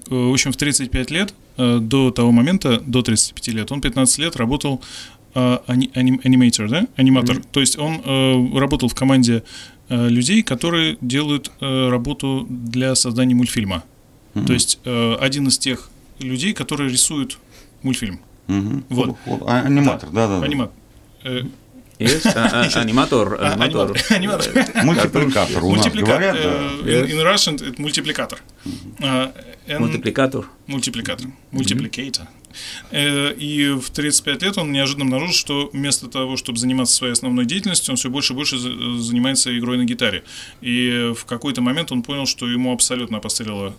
В 0.10 0.32
общем, 0.32 0.52
в 0.52 0.58
35 0.58 1.12
лет, 1.12 1.34
э, 1.58 1.80
до 1.80 2.12
того 2.12 2.32
момента, 2.32 2.80
до 2.80 3.02
35 3.04 3.48
лет, 3.54 3.72
он 3.72 3.82
15 3.82 4.18
лет 4.18 4.36
работал 4.38 4.82
э, 5.36 5.58
аниматор, 5.68 6.70
да? 6.70 6.88
Аниматор. 6.96 7.38
Mm-hmm. 7.38 7.48
То 7.52 7.60
есть 7.60 7.78
он 7.78 8.02
э, 8.04 8.58
работал 8.58 8.90
в 8.90 8.96
команде 8.96 9.44
людей, 9.89 10.43
которые 10.43 10.97
делают 11.01 11.51
работу 11.61 12.47
для 12.49 12.95
создания 12.95 13.35
мультфильма. 13.35 13.85
Mm-hmm. 14.35 14.47
То 14.47 14.53
есть 14.53 14.79
один 14.85 15.49
из 15.49 15.59
тех 15.59 15.91
людей, 16.19 16.53
которые 16.55 16.91
рисуют 16.91 17.39
мультфильм. 17.83 18.21
Mm-hmm. 18.49 18.85
Вот. 18.89 19.17
А, 19.47 19.61
аниматор, 19.61 20.11
да-да-да. 20.11 20.45
Аниматор. 20.45 20.75
Yes, 21.99 22.27
аниматор. 22.77 23.41
Аниматор. 23.41 24.53
Мультипликатор 24.83 25.63
говорят. 25.63 26.37
In 26.37 27.23
Russian 27.23 27.55
это 27.55 27.81
мультипликатор. 27.81 28.43
Мультипликатор. 29.67 30.47
Мультипликатор. 30.67 31.27
Мультипликатор. 31.51 32.29
И 32.93 33.75
в 33.81 33.91
35 33.91 34.43
лет 34.43 34.59
он 34.59 34.71
неожиданно 34.73 35.07
обнаружил, 35.07 35.35
что 35.35 35.71
вместо 35.73 36.09
того, 36.09 36.37
чтобы 36.37 36.59
заниматься 36.59 36.95
своей 36.95 37.13
основной 37.13 37.47
деятельностью, 37.47 37.93
он 37.93 37.97
все 37.97 38.11
больше 38.11 38.33
и 38.33 38.37
больше 38.37 38.59
занимается 38.59 39.57
игрой 39.59 39.79
на 39.79 39.85
гитаре. 39.85 40.23
И 40.61 41.13
в 41.17 41.25
какой-то 41.25 41.63
момент 41.63 41.91
он 41.93 42.03
понял, 42.03 42.27
что 42.27 42.49
ему 42.49 42.73
абсолютно 42.73 43.19
опостылила 43.19 43.75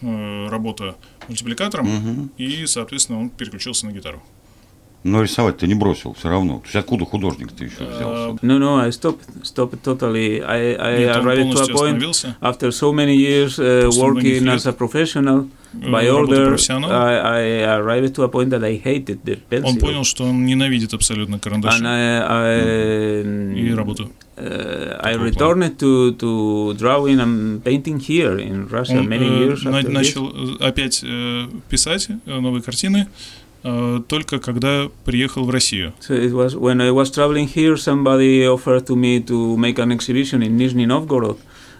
работа 0.00 0.96
мультипликатором, 1.26 1.88
угу. 1.88 2.28
и, 2.38 2.66
соответственно, 2.66 3.20
он 3.20 3.30
переключился 3.30 3.84
на 3.84 3.90
гитару. 3.90 4.22
Но 5.08 5.22
рисовать 5.22 5.58
ты 5.58 5.66
не 5.66 5.74
бросил 5.74 6.14
все 6.14 6.28
равно. 6.28 6.58
То 6.58 6.64
есть 6.64 6.76
откуда 6.76 7.04
художник 7.04 7.52
ты 7.52 7.64
еще 7.64 7.84
взялся? 7.84 8.38
No, 8.42 8.58
no, 8.58 8.78
I 8.78 8.90
stopped, 8.90 9.20
stopped 9.42 9.82
totally. 9.82 10.40
I, 10.40 10.74
I 10.76 10.98
Нет, 10.98 11.16
arrived 11.16 11.52
to 11.52 11.62
a 11.62 11.68
point 11.72 12.26
after 12.40 12.70
so 12.70 12.92
many 12.92 13.16
years 13.16 13.58
uh, 13.58 13.90
working 13.98 14.48
as 14.48 14.66
a 14.66 14.72
professional. 14.72 15.48
By 15.72 16.08
order, 16.08 16.56
I, 16.70 17.14
I 17.40 17.76
arrived 17.76 18.14
to 18.14 18.22
a 18.22 18.28
point 18.28 18.50
that 18.50 18.64
I 18.64 18.80
hated 18.82 19.22
the 19.24 19.36
pencil. 19.50 19.68
Он 19.68 19.76
понял, 19.78 20.04
что 20.04 20.24
он 20.24 20.46
ненавидит 20.46 20.94
абсолютно 20.94 21.38
карандаши. 21.38 21.82
And 21.82 21.86
I, 21.86 22.22
I, 22.26 23.60
и 23.60 23.74
работу. 23.74 24.10
Uh, 24.36 24.96
I 25.02 25.14
returned 25.16 25.78
to, 25.80 26.12
to 26.12 26.74
drawing 26.74 27.18
and 27.18 27.62
painting 27.64 27.98
here 27.98 28.38
in 28.38 28.68
Russia 28.68 28.98
Он, 28.98 29.08
many 29.08 29.26
years 29.26 29.66
uh, 29.66 29.70
after 29.70 29.90
начал 29.90 30.30
this. 30.30 30.60
опять 30.60 31.02
uh, 31.02 31.50
писать 31.68 32.08
новые 32.24 32.62
картины 32.62 33.08
только 33.62 34.38
когда 34.38 34.88
приехал 35.04 35.44
в 35.44 35.50
Россию. 35.50 35.92
So 36.00 36.14
it 36.14 36.32
was 36.32 36.54
when 36.54 36.80
I 36.80 36.90
was. 36.90 37.08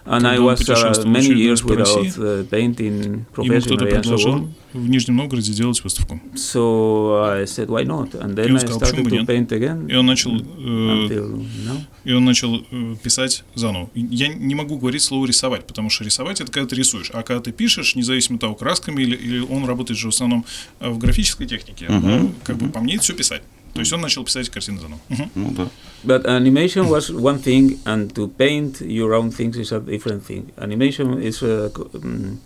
And 0.09 0.25
I 0.27 0.39
was 0.39 0.67
uh, 0.67 1.03
many 1.05 1.33
years 1.43 1.63
without 1.63 2.17
uh, 2.17 2.43
painting 2.49 3.25
professionally 3.31 3.91
and 3.93 4.05
so 4.05 4.31
on. 4.31 4.55
в 4.73 4.87
Нижнем 4.87 5.17
Новгороде 5.17 5.51
делать 5.53 5.83
выставку. 5.83 6.19
So 6.35 7.23
I 7.23 7.45
said, 7.45 7.69
why 7.69 7.83
not? 7.83 8.13
And 8.13 8.35
then 8.35 8.55
I 8.55 8.59
started 8.59 9.03
to 9.03 9.25
paint 9.25 9.51
again. 9.51 9.89
И 9.89 9.95
он 9.95 10.05
начал, 10.05 10.35
э, 10.35 11.79
и 12.03 12.11
он 12.13 12.25
начал 12.25 12.63
э, 12.71 12.95
писать 13.01 13.43
заново. 13.55 13.89
Я 13.95 14.27
не 14.27 14.55
могу 14.55 14.77
говорить 14.77 15.01
слово 15.01 15.25
рисовать, 15.25 15.65
потому 15.65 15.89
что 15.89 16.03
рисовать 16.03 16.41
это 16.41 16.51
когда 16.51 16.67
ты 16.67 16.75
рисуешь, 16.75 17.09
а 17.13 17.23
когда 17.23 17.41
ты 17.41 17.51
пишешь, 17.51 17.95
независимо 17.95 18.35
от 18.35 18.41
того, 18.41 18.55
красками 18.55 19.01
или, 19.01 19.15
или 19.15 19.39
он 19.39 19.65
работает 19.65 19.99
же 19.99 20.07
в 20.07 20.09
основном 20.09 20.45
э, 20.79 20.89
в 20.89 20.97
графической 20.97 21.47
технике, 21.47 21.85
uh-huh. 21.85 22.31
как 22.43 22.57
uh-huh. 22.57 22.65
бы 22.65 22.69
по 22.69 22.79
мне 22.79 22.95
это 22.95 23.03
все 23.03 23.13
писать. 23.13 23.41
То 23.73 23.79
есть 23.79 23.93
он 23.93 24.01
начал 24.01 24.23
писать 24.23 24.49
картины 24.49 24.79
заново. 24.79 24.99
Ну 25.35 25.51
да. 25.51 25.67
But 26.03 26.25
animation 26.25 26.89
was 26.89 27.09
one 27.11 27.41
thing, 27.41 27.79
and 27.85 28.13
to 28.13 28.27
paint 28.27 28.81
your 28.81 29.13
own 29.13 29.31
things 29.31 29.57
is 29.57 29.71
a 29.71 29.79
different 29.79 30.23
thing. 30.25 30.51
Animation 30.57 31.21
is 31.21 31.43
a, 31.43 31.71
um, 31.93 32.39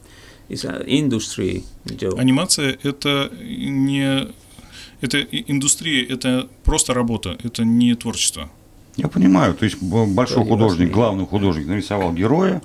is 0.50 0.66
an 0.66 0.84
industry 0.88 1.64
job. 1.86 2.20
Анимация 2.20 2.78
это 2.84 3.32
не 3.42 4.28
это 5.02 5.20
индустрия, 5.20 6.06
это 6.06 6.48
просто 6.64 6.94
работа, 6.94 7.38
это 7.44 7.66
не 7.66 7.94
творчество. 7.96 8.50
Я 8.96 9.08
понимаю, 9.08 9.54
то 9.54 9.66
есть 9.66 9.82
большой 9.82 10.46
художник, 10.46 10.92
главный 10.92 11.26
художник 11.26 11.68
нарисовал 11.68 12.14
героя, 12.14 12.62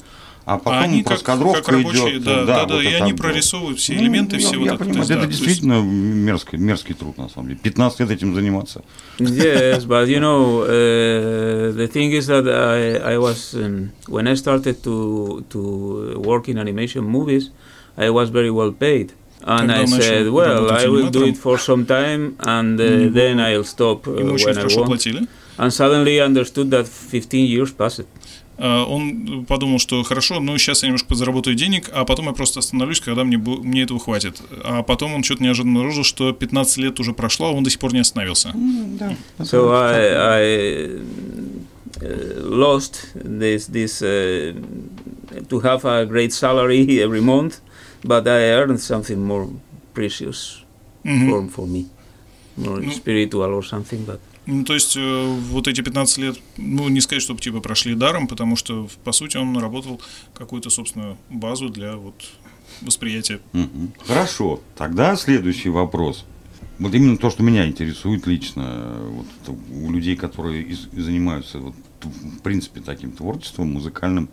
а 0.49 0.57
потом 0.57 0.79
а 0.79 0.83
они 0.85 1.05
раскадровка 1.07 1.59
как, 1.59 1.67
как 1.67 1.75
рабочие, 1.75 2.13
идет. 2.13 2.23
Да, 2.25 2.45
да, 2.47 2.65
да, 2.65 2.75
вот 2.77 2.83
и 2.83 2.87
они 2.87 3.13
прорисовывают 3.13 3.79
все 3.79 3.93
ну, 3.93 4.01
элементы, 4.01 4.37
ну, 4.37 4.41
все 4.41 4.53
я, 4.53 4.59
вот 4.59 4.65
я 4.65 4.75
это. 4.77 4.85
Понимаю, 4.85 5.05
это 5.05 5.21
да, 5.21 5.27
действительно 5.27 5.75
есть... 5.75 5.87
мерзкий, 5.87 6.59
мерзкий 6.59 6.95
труд, 6.95 7.19
на 7.19 7.29
самом 7.29 7.49
деле. 7.49 7.61
15 7.63 8.01
лет 8.01 8.11
этим 8.11 8.35
заниматься. 8.35 8.83
Yes, 9.19 9.85
but 9.85 10.09
you 10.09 10.21
know, 10.21 10.63
uh, 10.63 11.73
the 11.77 11.87
thing 11.87 12.13
is 12.13 12.29
that 12.29 12.49
I, 12.49 13.15
I 13.15 13.19
was, 13.19 13.55
um, 13.55 13.93
when 14.07 14.27
I 14.27 14.37
started 14.37 14.83
to, 14.85 15.45
to 15.51 16.19
work 16.19 16.49
in 16.49 16.57
animation 16.57 17.05
movies, 17.05 17.51
I 17.99 18.09
was 18.09 18.31
very 18.31 18.51
well 18.51 18.73
paid. 18.73 19.13
And 19.43 19.71
I 19.71 19.85
said, 19.85 20.31
well, 20.31 20.71
I 20.73 20.87
will 20.89 21.11
do 21.11 21.27
it 21.27 21.37
for 21.37 21.59
some 21.59 21.85
time, 21.85 22.37
and 22.41 22.81
uh, 22.81 23.11
then 23.11 23.39
I'll 23.39 23.65
stop 23.65 24.09
uh, 24.09 24.13
when 24.13 24.59
I 24.59 24.65
want. 24.65 25.29
And 25.59 25.75
suddenly 25.75 26.23
I 26.23 26.25
understood 26.25 26.71
that 26.71 26.89
15 26.89 27.47
years 27.47 27.71
passed. 27.73 28.07
Э, 28.59 28.83
он 28.83 29.45
подумал, 29.47 29.79
что 29.79 30.03
хорошо, 30.03 30.41
ну 30.41 30.59
сейчас 30.59 30.83
я 30.83 30.89
немножко 30.89 31.09
подзаработаю 31.09 31.55
денег, 31.57 31.89
а 31.93 32.05
потом 32.05 32.27
я 32.27 32.33
просто 32.33 32.59
остановлюсь, 32.59 33.01
когда 33.01 33.25
мне, 33.25 33.39
мне 33.39 33.83
этого 33.83 34.01
хватит. 34.01 34.43
А 34.65 34.83
потом 34.83 35.15
он 35.15 35.23
что-то 35.23 35.45
неожиданно 35.45 35.79
обнаружил, 35.81 36.05
что 36.05 36.33
15 36.33 36.77
лет 36.79 37.01
уже 37.01 37.13
прошло, 37.13 37.49
а 37.49 37.53
он 37.53 37.63
до 37.63 37.71
сих 37.71 37.79
пор 37.79 37.93
не 37.93 38.01
остановился. 38.01 38.49
Mm, 38.49 39.17
So 39.41 39.71
I, 39.73 40.09
I 40.19 41.01
uh, 42.01 42.41
lost 42.43 43.07
this, 43.15 43.67
this 43.67 44.03
uh, 44.03 44.55
to 45.49 45.61
have 45.61 45.85
a 45.85 46.05
great 46.05 46.33
salary 46.33 47.01
every 47.01 47.21
month, 47.21 47.61
but 48.03 48.27
I 48.27 48.51
earned 48.51 48.81
something 48.81 49.23
more 49.23 49.49
precious 49.95 50.65
mm-hmm. 51.05 51.31
for, 51.31 51.49
for 51.49 51.67
me, 51.67 51.87
more 52.57 52.81
ну, 52.81 52.91
spiritual 52.91 53.55
or 53.55 53.63
something, 53.63 54.05
but... 54.05 54.21
Ну, 54.51 54.65
то 54.65 54.73
есть 54.73 54.97
э, 54.97 55.25
вот 55.51 55.69
эти 55.69 55.83
15 55.83 56.19
лет, 56.19 56.39
ну, 56.57 56.89
не 56.89 57.03
сказать, 57.03 57.23
чтобы 57.23 57.41
типа 57.41 57.61
прошли 57.61 57.95
даром, 57.95 58.27
потому 58.27 58.57
что, 58.57 58.89
по 59.05 59.13
сути, 59.13 59.37
он 59.37 59.53
наработал 59.53 60.01
какую-то 60.35 60.71
собственную 60.71 61.19
базу 61.29 61.69
для 61.69 61.97
вот 61.97 62.15
восприятия. 62.81 63.41
Хорошо, 64.07 64.61
тогда 64.75 65.17
следующий 65.17 65.69
вопрос. 65.69 66.25
Вот 66.79 66.95
именно 66.95 67.19
то, 67.19 67.29
что 67.29 67.43
меня 67.43 67.67
интересует 67.67 68.27
лично, 68.27 68.97
вот 69.11 69.57
у 69.71 69.93
людей, 69.93 70.17
которые 70.17 70.63
из, 70.63 70.89
занимаются 70.93 71.59
вот 71.59 71.75
в 72.05 72.41
принципе, 72.41 72.81
таким 72.81 73.13
творчеством 73.13 73.73
музыкальным. 73.73 74.29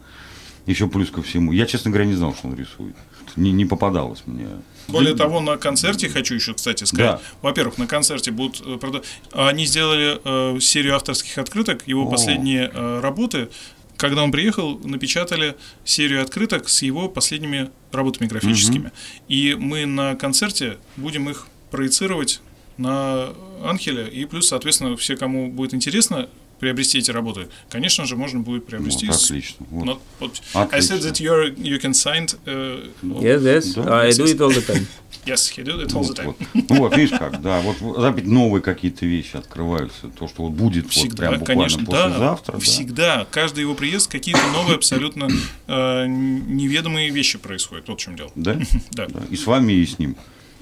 Еще 0.66 0.88
плюс 0.88 1.12
ко 1.12 1.22
всему. 1.22 1.52
Я, 1.52 1.66
честно 1.66 1.92
говоря, 1.92 2.06
не 2.06 2.16
знал, 2.16 2.34
что 2.34 2.48
он 2.48 2.56
рисует. 2.56 2.96
Не, 3.36 3.52
не 3.52 3.66
попадалось 3.66 4.24
мне. 4.26 4.48
Более 4.88 5.16
того, 5.16 5.40
на 5.42 5.58
концерте 5.58 6.10
хочу 6.10 6.36
еще, 6.36 6.54
кстати, 6.54 6.84
сказать. 6.84 7.20
Да. 7.20 7.22
Во-первых, 7.42 7.78
на 7.78 7.88
концерте 7.88 8.32
будут 8.32 8.62
э, 8.66 8.78
прода- 8.78 9.04
Они 9.32 9.66
сделали 9.66 10.20
э, 10.24 10.60
серию 10.60 10.96
авторских 10.96 11.38
открыток, 11.38 11.84
его 11.88 12.04
О. 12.08 12.10
последние 12.10 12.72
э, 12.74 13.00
работы. 13.02 13.50
Когда 13.98 14.24
он 14.24 14.32
приехал, 14.32 14.78
напечатали 14.80 15.56
серию 15.86 16.22
открыток 16.22 16.68
с 16.68 16.82
его 16.82 17.08
последними 17.08 17.70
работами 17.92 18.28
графическими. 18.28 18.92
И 19.30 19.56
мы 19.58 19.86
на 19.86 20.16
концерте 20.16 20.78
будем 20.98 21.30
их 21.30 21.48
проецировать 21.72 22.42
на 22.78 23.30
Анхеля. 23.64 24.06
И 24.08 24.26
плюс, 24.26 24.50
соответственно, 24.50 24.98
все, 24.98 25.16
кому 25.16 25.50
будет 25.50 25.74
интересно 25.74 26.28
приобрести 26.60 27.00
эти 27.00 27.12
работы, 27.12 27.48
конечно 27.70 28.06
же, 28.06 28.16
можно 28.16 28.40
будет 28.40 28.66
приобрести. 28.66 29.08
Вот, 29.08 29.16
отлично. 29.16 29.66
Вот. 29.70 29.86
not- 29.88 30.00
вот- 30.20 30.42
I 30.54 30.64
Отлично. 30.64 30.94
said 30.96 31.00
that 31.02 31.14
you're, 31.22 31.56
you 31.56 31.80
can 31.82 31.92
sign. 31.92 32.26
uh, 32.46 32.92
Yes, 33.04 33.42
yes, 33.44 33.84
Да. 33.84 34.02
I 34.02 34.10
do 34.12 34.26
it 34.26 34.38
all 34.40 34.50
the 34.52 34.66
time. 34.66 34.86
Yes, 35.26 35.48
he 35.58 35.64
did 35.64 35.82
it 35.82 35.88
all 35.96 36.04
the 36.04 36.08
Вот, 36.10 36.20
time. 36.20 36.26
вот. 36.54 36.70
Ну 36.70 36.76
вот, 36.78 36.96
видишь 36.96 37.18
как, 37.18 37.42
да, 37.42 37.60
вот 37.62 37.78
вот 37.80 37.98
опять 38.04 38.26
новые 38.28 38.62
какие-то 38.62 39.08
вещи 39.08 39.36
открываются, 39.38 40.08
то, 40.10 40.28
что 40.28 40.44
вот 40.44 40.52
будет 40.52 40.84
вот 40.84 40.94
Всегда, 40.94 41.30
прям 41.30 41.40
буквально 41.40 41.64
конечно, 41.64 41.86
да. 41.92 42.04
послезавтра, 42.08 42.54
да. 42.54 42.60
Всегда. 42.60 43.28
Каждый 43.32 43.62
его 43.62 43.74
приезд 43.74 44.12
какие-то 44.12 44.46
новые, 44.54 44.76
абсолютно 44.76 45.28
э, 45.68 46.06
неведомые 46.08 47.10
вещи 47.10 47.40
происходят. 47.40 47.88
Вот 47.88 48.00
в 48.00 48.04
чем 48.04 48.16
дело. 48.16 48.30
Да? 48.36 48.56
Да. 48.92 49.08
Да. 49.08 49.22
И 49.32 49.36
с 49.36 49.48
вами, 49.48 49.74
и 49.74 49.86
с 49.88 49.98
ним, 49.98 50.16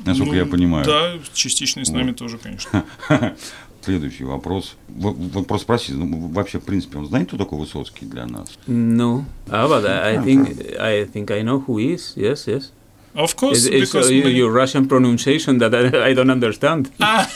насколько 0.05 0.31
Ну, 0.31 0.37
я 0.37 0.45
понимаю. 0.45 0.85
Да, 0.85 1.13
частично 1.33 1.81
и 1.81 1.85
с 1.85 1.89
нами 1.89 2.13
тоже, 2.13 2.37
конечно. 2.37 2.85
Следующий 3.83 4.23
вопрос. 4.23 4.75
Вот, 4.87 5.15
вот 5.17 5.47
просто 5.47 5.63
спроси, 5.65 5.93
ну, 5.93 6.27
вообще, 6.29 6.59
в 6.59 6.63
принципе, 6.63 6.97
он 6.99 7.05
знает, 7.07 7.27
кто 7.27 7.37
такой 7.37 7.59
Высоцкий 7.59 8.05
для 8.05 8.25
нас? 8.25 8.47
No, 8.67 9.25
ah, 9.49 9.67
but 9.67 9.85
I, 9.85 10.15
I 10.15 10.17
think 10.19 10.77
I 10.79 11.05
think 11.05 11.31
I 11.31 11.41
know 11.43 11.59
who 11.65 11.77
he 11.79 11.93
is. 11.95 12.13
Yes, 12.15 12.47
yes. 12.47 12.71
Of 13.15 13.35
course, 13.35 13.65
It's, 13.65 13.67
it's 13.67 13.91
because 13.91 14.09
uh, 14.09 14.13
your 14.27 14.51
Russian 14.51 14.87
pronunciation 14.87 15.59
that 15.59 15.75
I, 15.75 16.09
I 16.09 16.13
don't 16.15 16.31
understand. 16.31 16.89
А, 16.99 17.27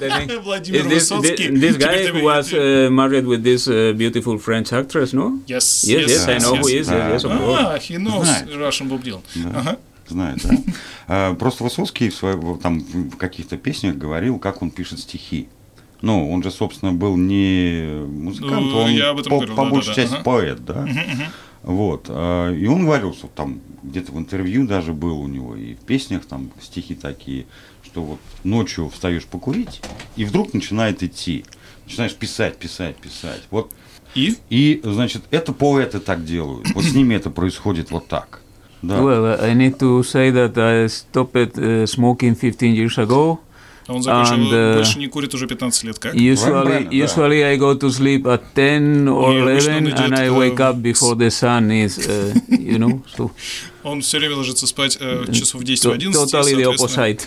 Is 0.00 0.84
this, 0.88 1.10
Высоцкий. 1.10 1.48
thi- 1.48 1.56
this 1.58 1.76
guy 1.76 2.10
was 2.22 2.52
uh, 2.52 2.88
married 2.90 3.26
with 3.26 3.42
this 3.42 3.66
uh, 3.66 3.92
beautiful 3.96 4.38
French 4.38 4.72
actress, 4.72 5.12
no? 5.12 5.40
Yes, 5.48 5.84
Yes, 5.84 6.08
yes, 6.08 6.28
I 6.28 6.38
know 6.38 6.54
yes, 6.54 6.62
who 6.62 6.68
yes. 6.68 6.68
he 6.68 6.76
is. 6.78 6.88
Yes, 6.88 7.10
yes, 7.12 7.24
of 7.24 7.32
course. 7.38 7.60
А, 7.64 7.78
he 7.78 7.98
knows 7.98 8.24
Знает. 8.26 8.48
Russian 8.56 8.88
Bob 8.88 9.02
Dylan. 9.02 9.22
Да. 9.34 9.78
Знает, 10.08 10.38
да? 10.44 10.56
А, 11.08 11.34
Просто 11.34 11.64
Высоцкий 11.64 12.10
в, 12.10 12.22
в- 12.22 12.58
там, 12.60 12.78
в 12.80 13.16
каких-то 13.16 13.56
песнях 13.56 13.96
говорил, 13.96 14.38
как 14.38 14.62
он 14.62 14.70
пишет 14.70 15.00
стихи. 15.00 15.48
Ну, 16.04 16.30
он 16.30 16.42
же, 16.42 16.50
собственно, 16.50 16.92
был 16.92 17.16
не 17.16 18.04
музыкант, 18.06 18.66
Ну, 18.66 18.78
он 18.78 18.90
я 18.90 19.10
об 19.10 19.20
этом 19.20 19.30
по, 19.30 19.36
говорил, 19.36 19.56
по 19.56 19.64
да, 19.64 19.70
большей 19.70 19.88
да, 19.88 19.94
да, 19.94 20.02
части 20.02 20.14
ага. 20.16 20.24
поэт, 20.24 20.64
да? 20.64 20.88
Вот. 21.62 22.06
а, 22.10 22.52
И 22.52 22.66
он 22.66 22.84
говорил, 22.84 23.14
что 23.14 23.26
там 23.28 23.60
где-то 23.82 24.12
в 24.12 24.18
интервью 24.18 24.66
даже 24.66 24.92
был 24.92 25.18
у 25.20 25.28
него, 25.28 25.56
и 25.56 25.74
в 25.74 25.78
песнях 25.80 26.26
там 26.26 26.50
стихи 26.60 26.94
такие, 26.94 27.46
что 27.84 28.02
вот 28.02 28.18
ночью 28.44 28.90
встаешь 28.90 29.24
покурить, 29.24 29.80
и 30.16 30.24
вдруг 30.26 30.52
начинает 30.52 31.02
идти. 31.02 31.44
Начинаешь 31.86 32.14
писать, 32.14 32.58
писать, 32.58 32.96
писать. 32.96 33.42
Вот 33.50 33.72
И? 34.14 34.36
и, 34.50 34.80
значит, 34.84 35.22
это 35.30 35.52
поэты 35.54 36.00
так 36.00 36.24
делают. 36.24 36.70
Вот 36.74 36.84
с 36.84 36.94
ними 36.94 37.14
это 37.14 37.30
происходит 37.30 37.90
вот 37.90 38.08
так. 38.08 38.42
Да. 38.82 38.98
Well, 38.98 39.40
I 39.42 39.54
need 39.54 39.78
to 39.78 40.02
say 40.02 40.30
that 40.32 40.58
I 40.58 40.88
stopped 40.88 41.56
uh, 41.58 41.86
smoking 41.86 42.34
15 42.34 42.74
years 42.74 42.98
ago. 42.98 43.38
Он 43.87 44.03
закончил, 44.03 44.35
And, 44.35 44.51
uh, 44.51 44.75
больше 44.75 44.99
не 44.99 45.07
курит 45.07 45.33
уже 45.33 45.47
15 45.47 45.83
лет 45.83 45.97
как. 45.97 46.13
Usually, 46.13 46.61
правильно, 46.61 46.89
да. 46.91 46.95
usually 46.95 47.43
I 47.43 47.57
go 47.57 47.73
to 47.73 47.89
sleep 47.89 48.23
at 48.23 48.41
10 48.53 49.07
or 49.07 49.33
И 49.33 49.39
обычно 49.39 49.77
он 49.77 49.87
11, 49.87 49.93
and 49.93 50.07
идет, 50.07 50.19
I 50.19 50.27
э, 50.27 50.29
wake 50.29 50.59
up 50.59 50.81
before 50.81 51.15
the 51.15 51.29
sun 51.29 51.71
is, 51.71 51.97
uh, 51.97 52.33
you 52.49 52.77
know, 52.77 53.01
so 53.17 53.31
Он 53.84 54.00
все 54.00 54.18
время 54.18 54.36
ложится 54.36 54.66
спать 54.66 54.96
э, 55.00 55.24
часов 55.32 55.60
в 55.60 55.64
10-11, 55.64 55.84
to- 55.84 55.96
и, 55.96 56.06
totally 56.06 56.54
the 56.56 56.74
opposite. 56.74 57.20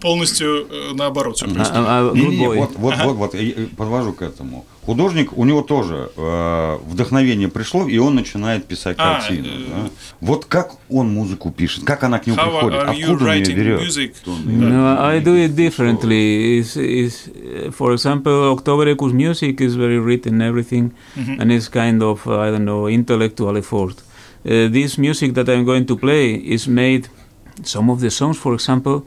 полностью 0.00 0.66
э, 0.70 0.92
наоборот 0.94 1.36
все 1.36 1.46
I- 1.46 1.52
происходит. 1.54 1.82
I'm 1.86 2.10
a 2.10 2.14
Не, 2.14 2.20
good 2.26 2.28
не, 2.30 2.44
boy. 2.46 2.56
вот, 2.56 2.70
вот, 2.76 2.94
вот, 3.04 3.16
вот, 3.16 3.34
и- 3.34 3.50
и 3.50 3.66
подвожу 3.66 4.12
к 4.12 4.22
этому. 4.22 4.64
Художник, 4.86 5.36
у 5.36 5.44
него 5.44 5.62
тоже 5.62 6.10
э, 6.16 6.78
вдохновение 6.86 7.48
пришло, 7.48 7.86
и 7.86 7.98
он 7.98 8.14
начинает 8.14 8.64
писать 8.66 8.96
А, 8.98 9.20
картину. 9.20 9.46
э, 9.48 9.50
да. 9.68 9.90
Вот 10.20 10.46
как 10.46 10.72
он 10.88 11.08
музыку 11.12 11.50
пишет, 11.50 11.84
как 11.84 12.02
она 12.04 12.18
к 12.18 12.26
нему 12.26 12.38
How 12.38 12.50
приходит, 12.50 12.78
откуда 12.78 12.90
он 12.90 12.96
ее 12.96 13.16
writing 13.16 13.54
берет? 13.54 13.80
music? 13.82 14.14
No, 14.26 14.98
I 14.98 15.20
do 15.20 15.34
it 15.46 15.54
differently. 15.54 16.60
Is 16.60 16.76
uh, 16.76 17.70
for 17.72 17.92
example, 17.92 18.52
October 18.52 18.88
Echoes 18.88 19.12
music 19.12 19.60
is 19.60 19.74
very 19.74 19.98
written 19.98 20.40
everything, 20.40 20.92
and 21.16 21.52
it's 21.52 21.68
kind 21.68 22.02
of 22.02 22.26
I 22.26 22.50
don't 22.50 22.64
know 22.64 22.88
intellectual 22.88 23.56
effort. 23.58 23.96
Uh, 24.45 24.69
this 24.69 24.97
music 24.97 25.33
that 25.33 25.49
I'm 25.49 25.65
going 25.65 25.85
to 25.87 25.95
play 25.95 26.35
is 26.35 26.67
made. 26.67 27.07
Some 27.63 27.89
of 27.89 27.99
the 27.99 28.09
songs, 28.09 28.37
for 28.37 28.53
example, 28.53 29.05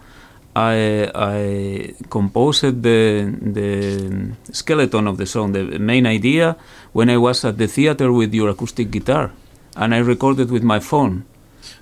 I 0.57 1.09
I 1.15 1.95
composed 2.09 2.83
the 2.83 3.33
the 3.41 4.33
skeleton 4.51 5.07
of 5.07 5.17
the 5.17 5.27
song, 5.27 5.53
the 5.53 5.79
main 5.79 6.07
idea, 6.07 6.57
when 6.93 7.09
I 7.11 7.19
was 7.19 7.45
at 7.45 7.59
the 7.59 7.69
theater 7.69 8.11
with 8.13 8.35
your 8.35 8.49
acoustic 8.49 8.91
guitar, 8.91 9.31
and 9.77 9.95
I 9.95 9.99
recorded 9.99 10.51
with 10.51 10.63
my 10.63 10.81
phone. 10.81 11.25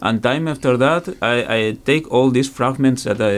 And 0.01 0.23
time 0.23 0.49
after 0.49 0.77
that, 0.77 1.09
I, 1.23 1.37
I 1.59 1.79
take 1.85 2.11
all 2.11 2.31
these 2.31 2.49
fragments 2.49 3.05
that 3.05 3.21
I, 3.21 3.37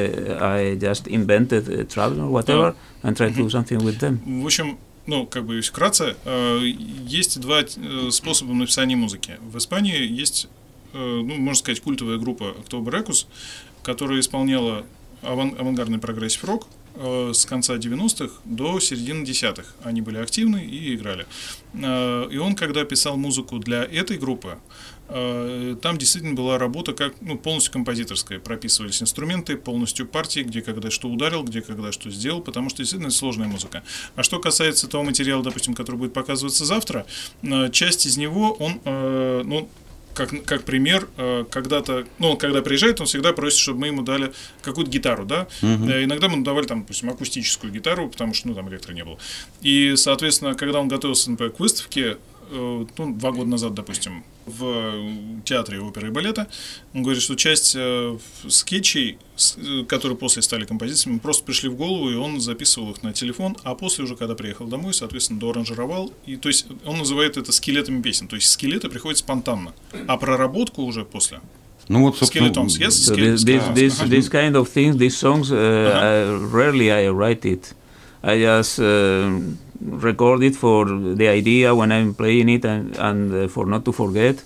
I 0.56 0.74
just 0.76 1.06
invented, 1.06 1.68
uh, 1.68 1.84
travel 1.84 2.22
or 2.22 2.30
whatever, 2.30 2.74
and 3.02 3.16
try 3.16 3.28
to 3.28 3.34
do 3.34 3.50
something 3.50 3.78
with 3.84 3.98
them. 3.98 4.20
В 4.26 4.46
общем, 4.46 4.78
ну, 5.05 5.25
как 5.25 5.45
бы, 5.45 5.59
вкратце, 5.61 6.15
э, 6.25 6.59
есть 7.05 7.39
два 7.39 7.61
э, 7.61 8.09
способа 8.11 8.53
написания 8.53 8.95
музыки. 8.95 9.37
В 9.41 9.57
Испании 9.57 10.05
есть, 10.05 10.47
э, 10.93 10.97
ну, 10.97 11.35
можно 11.35 11.59
сказать, 11.59 11.81
культовая 11.81 12.17
группа 12.17 12.55
October 12.57 12.91
Equus, 12.91 13.25
которая 13.83 14.19
исполняла 14.19 14.85
аван- 15.21 15.59
авангардный 15.59 15.99
прогрессив 15.99 16.43
рок 16.45 16.67
с 16.95 17.45
конца 17.45 17.75
90-х 17.75 18.33
до 18.45 18.79
середины 18.79 19.25
десятых. 19.25 19.73
Они 19.83 20.01
были 20.01 20.17
активны 20.17 20.63
и 20.63 20.95
играли. 20.95 21.25
Э, 21.73 22.27
И 22.31 22.37
он, 22.37 22.55
когда 22.55 22.83
писал 22.85 23.17
музыку 23.17 23.57
для 23.59 23.83
этой 23.83 24.17
группы, 24.17 24.57
э, 25.09 25.75
там 25.81 25.97
действительно 25.97 26.35
была 26.35 26.57
работа 26.57 26.93
как 26.93 27.13
ну, 27.21 27.37
полностью 27.37 27.73
композиторская. 27.73 28.39
Прописывались 28.39 29.01
инструменты, 29.01 29.57
полностью 29.57 30.07
партии, 30.07 30.41
где 30.41 30.61
когда 30.61 30.91
что 30.91 31.09
ударил, 31.09 31.43
где 31.43 31.61
когда 31.61 31.91
что 31.91 32.09
сделал, 32.11 32.41
потому 32.41 32.69
что 32.69 32.79
действительно 32.79 33.11
сложная 33.11 33.47
музыка. 33.47 33.83
А 34.15 34.23
что 34.23 34.39
касается 34.39 34.87
того 34.87 35.03
материала, 35.03 35.43
допустим, 35.43 35.73
который 35.73 35.95
будет 35.97 36.13
показываться 36.13 36.65
завтра, 36.65 37.05
э, 37.41 37.69
часть 37.71 38.05
из 38.05 38.17
него, 38.17 38.53
он, 38.53 38.79
э, 38.85 39.41
ну, 39.45 39.67
как, 40.13 40.31
как 40.45 40.63
пример, 40.63 41.07
э, 41.17 41.45
когда-то, 41.49 42.05
ну, 42.19 42.31
он 42.31 42.37
когда 42.37 42.61
приезжает, 42.61 42.99
он 42.99 43.07
всегда 43.07 43.33
просит, 43.33 43.59
чтобы 43.59 43.79
мы 43.81 43.87
ему 43.87 44.01
дали 44.01 44.33
какую-то 44.61 44.91
гитару, 44.91 45.25
да. 45.25 45.47
Э, 45.61 46.03
Иногда 46.03 46.29
мы 46.29 46.43
давали, 46.43 46.65
там, 46.65 46.81
допустим, 46.81 47.09
акустическую 47.09 47.71
гитару, 47.73 48.09
потому 48.09 48.33
что, 48.33 48.47
ну, 48.47 48.55
там 48.55 48.69
электро 48.69 48.93
не 48.93 49.03
было. 49.03 49.17
И, 49.61 49.95
соответственно, 49.95 50.53
когда 50.55 50.79
он 50.79 50.87
готовился, 50.87 51.31
например, 51.31 51.53
к 51.53 51.59
выставке, 51.59 52.17
ну, 52.51 53.13
два 53.13 53.31
года 53.31 53.49
назад, 53.49 53.73
допустим, 53.73 54.23
в 54.45 55.41
театре 55.45 55.79
оперы 55.79 56.07
и 56.09 56.11
балета, 56.11 56.47
он 56.93 57.03
говорит, 57.03 57.21
что 57.23 57.35
часть 57.35 57.75
э, 57.77 58.17
скетчей, 58.49 59.17
с- 59.37 59.57
э, 59.57 59.85
которые 59.85 60.17
после 60.17 60.41
стали 60.41 60.65
композициями, 60.65 61.19
просто 61.19 61.45
пришли 61.45 61.69
в 61.69 61.75
голову, 61.75 62.09
и 62.09 62.15
он 62.15 62.41
записывал 62.41 62.91
их 62.91 63.03
на 63.03 63.13
телефон, 63.13 63.55
а 63.63 63.73
после 63.75 64.03
уже, 64.03 64.15
когда 64.17 64.35
приехал 64.35 64.67
домой, 64.67 64.93
соответственно, 64.93 65.39
доаранжировал. 65.39 66.11
И, 66.25 66.35
то 66.35 66.49
есть 66.49 66.65
он 66.85 66.97
называет 66.97 67.37
это 67.37 67.51
скелетами 67.53 68.01
песен. 68.01 68.27
То 68.27 68.35
есть 68.35 68.49
скелеты 68.49 68.89
приходят 68.89 69.17
спонтанно, 69.17 69.73
а 70.07 70.17
проработку 70.17 70.83
уже 70.83 71.05
после. 71.05 71.39
Ну 71.87 72.01
вот, 72.01 72.21
Skeletons, 72.21 72.79
yes? 72.79 72.89
So 72.89 73.13
Scale- 73.15 73.35
this, 73.35 73.43
this, 73.43 73.61
scale- 73.63 73.73
this, 73.73 73.99
uh-huh. 74.01 74.09
this 74.09 74.29
kind 74.29 74.55
of 74.55 74.69
things, 74.69 74.97
these 74.97 75.17
songs, 75.17 75.51
uh, 75.51 75.57
I, 75.57 76.25
rarely 76.53 76.89
I 76.91 77.09
write 77.09 77.45
it. 77.45 77.73
I 78.21 78.39
just 78.41 78.79
uh, 78.79 79.39
record 79.85 80.43
it 80.43 80.55
for 80.55 80.85
the 81.15 81.27
idea 81.27 81.73
when 81.75 81.91
I'm 81.91 82.13
playing 82.13 82.49
it 82.49 82.65
and, 82.65 82.95
and 82.97 83.33
uh, 83.33 83.47
for 83.47 83.65
not 83.65 83.83
to 83.85 83.91
forget. 83.91 84.43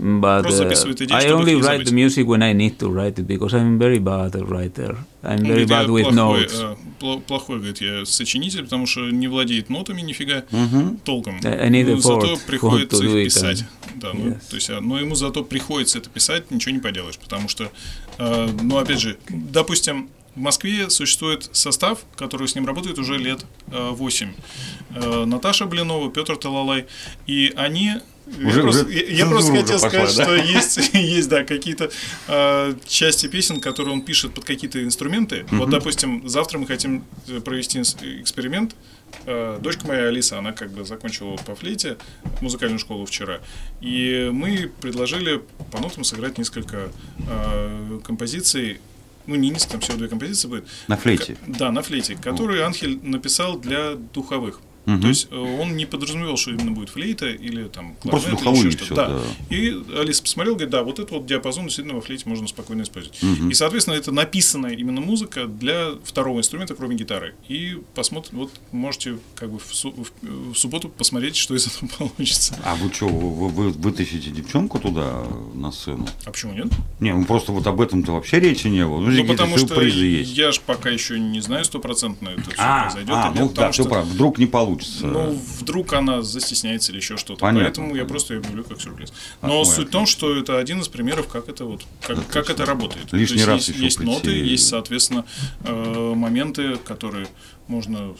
But 0.00 0.46
uh, 0.46 1.14
I 1.14 1.28
only 1.28 1.54
write 1.54 1.84
the 1.84 1.92
music 1.92 2.26
when 2.26 2.42
I 2.42 2.52
need 2.54 2.76
to 2.80 2.90
write 2.90 3.20
it 3.20 3.26
because 3.28 3.54
I'm 3.54 3.78
very 3.78 4.00
bad 4.00 4.34
writer. 4.50 4.96
I'm 5.22 5.44
very 5.44 5.62
Он 5.62 5.66
говорит, 5.66 5.68
bad 5.68 5.90
with 5.90 6.04
плохой, 6.06 6.14
notes. 6.14 6.76
пло- 6.98 7.20
плохой, 7.20 7.56
говорит, 7.58 7.80
я 7.80 8.04
сочинитель, 8.04 8.64
потому 8.64 8.86
что 8.86 9.10
не 9.10 9.28
владеет 9.28 9.70
нотами 9.70 10.00
нифига 10.00 10.44
толком. 11.04 11.36
I- 11.44 11.68
need 11.70 11.84
Ну, 11.84 11.96
effort 11.98 12.22
зато 12.22 12.36
приходится 12.48 13.04
их 13.04 13.24
писать. 13.26 13.60
and- 13.60 14.00
Да, 14.00 14.10
ну, 14.14 14.30
Yes. 14.30 14.38
то 14.50 14.56
есть, 14.56 14.70
а, 14.70 14.80
но 14.80 14.98
ему 14.98 15.14
зато 15.14 15.44
приходится 15.44 15.98
это 15.98 16.10
писать, 16.10 16.50
ничего 16.50 16.74
не 16.74 16.80
поделаешь, 16.80 17.18
потому 17.18 17.48
что, 17.48 17.70
э, 18.18 18.48
ну, 18.60 18.78
опять 18.78 18.98
же, 18.98 19.18
допустим, 19.28 20.08
в 20.34 20.40
Москве 20.40 20.88
существует 20.90 21.48
состав, 21.52 22.00
который 22.16 22.48
с 22.48 22.54
ним 22.54 22.66
работает 22.66 22.98
уже 22.98 23.16
лет 23.18 23.44
э, 23.70 23.90
8. 23.90 24.32
Э, 24.94 25.24
Наташа 25.26 25.66
Блинова, 25.66 26.10
Петр 26.10 26.36
Талалай. 26.36 26.86
И 27.26 27.52
они 27.56 27.92
Я 28.38 28.48
Уже- 28.48 28.62
просто, 28.62 28.84
уже 28.86 28.94
я- 28.94 29.06
я 29.16 29.26
просто 29.26 29.50
хотел 29.52 29.76
уже 29.76 29.78
сказать, 29.88 30.06
пошла, 30.08 30.24
что 30.24 30.36
да? 30.36 30.42
есть, 30.42 30.78
есть, 30.94 31.28
да, 31.28 31.44
какие-то 31.44 31.90
э, 32.28 32.74
части 32.86 33.26
песен, 33.26 33.60
которые 33.60 33.92
он 33.94 34.00
пишет 34.02 34.32
под 34.32 34.44
какие-то 34.44 34.82
инструменты. 34.82 35.44
Вот, 35.50 35.68
допустим, 35.70 36.26
завтра 36.28 36.58
мы 36.58 36.66
хотим 36.66 37.04
э, 37.28 37.40
провести 37.40 37.80
эксперимент. 37.80 38.74
Э, 39.26 39.58
дочка 39.60 39.86
моя 39.86 40.06
Алиса, 40.06 40.38
она 40.38 40.52
как 40.52 40.70
бы 40.70 40.84
закончила 40.84 41.36
по 41.36 41.54
флейте 41.54 41.98
музыкальную 42.40 42.78
школу 42.78 43.04
вчера. 43.04 43.40
И 43.82 44.30
мы 44.32 44.70
предложили 44.80 45.42
по 45.70 45.78
нотам 45.80 46.04
сыграть 46.04 46.38
несколько 46.38 46.90
э, 47.28 48.00
композиций. 48.04 48.80
Ну, 49.26 49.34
не 49.36 49.50
несколько, 49.50 49.72
там 49.72 49.80
всего 49.80 49.96
две 49.98 50.08
композиции 50.08 50.48
будет. 50.48 50.64
На 50.88 50.96
флейте. 50.96 51.34
К- 51.34 51.38
Да, 51.46 51.70
на 51.70 51.82
флейте, 51.82 52.16
которые 52.16 52.64
Анхель 52.64 52.98
написал 53.02 53.58
для 53.58 53.94
духовых. 53.94 54.60
Мгм. 54.84 55.00
То 55.02 55.08
есть 55.08 55.28
э, 55.30 55.36
он 55.36 55.76
не 55.76 55.86
подразумевал, 55.86 56.36
что 56.36 56.50
именно 56.50 56.72
будет 56.72 56.88
флейта 56.90 57.28
или 57.30 57.64
там 57.68 57.96
Ну, 58.04 58.10
просто 58.10 58.30
кларнет 58.36 58.64
или 58.64 58.68
еще 58.74 58.84
что-то. 58.86 59.22
да. 59.50 59.54
И 59.56 59.80
Алиса 59.96 60.22
посмотрела, 60.22 60.54
говорит, 60.56 60.70
да, 60.70 60.82
вот 60.82 60.98
этот 60.98 61.12
вот 61.12 61.26
диапазон 61.26 61.64
действительно 61.66 61.94
во 61.94 62.00
флейте 62.02 62.28
можно 62.28 62.48
спокойно 62.48 62.82
использовать. 62.82 63.22
Мгм. 63.22 63.50
И, 63.50 63.54
соответственно, 63.54 63.94
это 63.94 64.10
написанная 64.10 64.72
именно 64.74 65.00
музыка 65.00 65.46
для 65.46 65.90
второго 66.04 66.38
инструмента, 66.40 66.74
кроме 66.74 66.96
гитары. 66.96 67.34
И 67.48 67.78
посмотрим, 67.94 68.38
вот 68.40 68.50
можете 68.72 69.18
как 69.36 69.52
бы 69.52 69.58
в, 69.60 69.72
су- 69.74 69.92
в- 69.92 70.52
в 70.52 70.56
субботу 70.56 70.88
посмотреть, 70.88 71.36
что 71.36 71.54
из 71.54 71.66
этого 71.68 71.88
получится. 71.98 72.56
А 72.64 72.74
вы 72.74 72.92
что, 72.92 73.06
вы, 73.06 73.48
вы 73.48 73.70
вытащите 73.70 74.30
девчонку 74.30 74.78
туда 74.80 75.22
на 75.54 75.70
сцену? 75.70 76.08
А 76.24 76.30
почему 76.32 76.54
нет? 76.54 76.66
Не, 76.98 77.14
ну 77.14 77.24
просто 77.24 77.52
вот 77.52 77.66
об 77.68 77.80
этом-то 77.80 78.12
вообще 78.12 78.40
речи 78.40 78.66
не 78.66 78.84
было. 78.84 78.98
Ну, 79.00 79.10
Ну, 79.10 79.24
потому 79.26 79.58
что 79.58 79.80
есть. 79.80 80.36
я 80.36 80.50
же 80.50 80.60
пока 80.66 80.90
еще 80.90 81.20
не 81.20 81.40
знаю 81.40 81.64
стопроцентно 81.64 82.30
это 82.30 82.42
все 82.50 82.54
А, 82.58 82.82
произойдет. 82.84 83.14
а, 83.14 83.32
ну 83.34 83.48
да, 83.48 83.70
все 83.70 83.82
что- 83.82 83.90
прав. 83.90 84.06
Вдруг 84.06 84.38
не 84.38 84.46
получится. 84.46 84.71
Ну, 85.02 85.38
вдруг 85.60 85.92
она 85.92 86.22
застесняется 86.22 86.92
или 86.92 86.98
еще 86.98 87.16
что-то. 87.16 87.40
Понятно, 87.40 87.64
Поэтому 87.64 87.94
я 87.96 88.04
просто 88.04 88.34
ее 88.34 88.40
объявлю 88.40 88.64
как 88.64 88.80
сюрприз. 88.80 89.12
Но 89.42 89.60
ой, 89.60 89.66
суть 89.66 89.88
в 89.88 89.90
том, 89.90 90.06
что 90.06 90.36
это 90.36 90.58
один 90.58 90.80
из 90.80 90.88
примеров, 90.88 91.28
как 91.28 91.48
это 91.48 91.64
вот, 91.64 91.82
как, 92.06 92.26
как 92.28 92.50
это 92.50 92.64
работает. 92.64 93.12
Лишний 93.12 93.36
То 93.36 93.40
есть 93.42 93.46
раз 93.48 93.56
есть, 93.56 93.68
еще 93.70 93.84
есть 93.84 93.98
прийти. 93.98 94.12
ноты, 94.12 94.30
есть, 94.30 94.68
соответственно, 94.68 95.24
э, 95.64 96.12
моменты, 96.14 96.76
которые 96.76 97.26
можно 97.68 98.14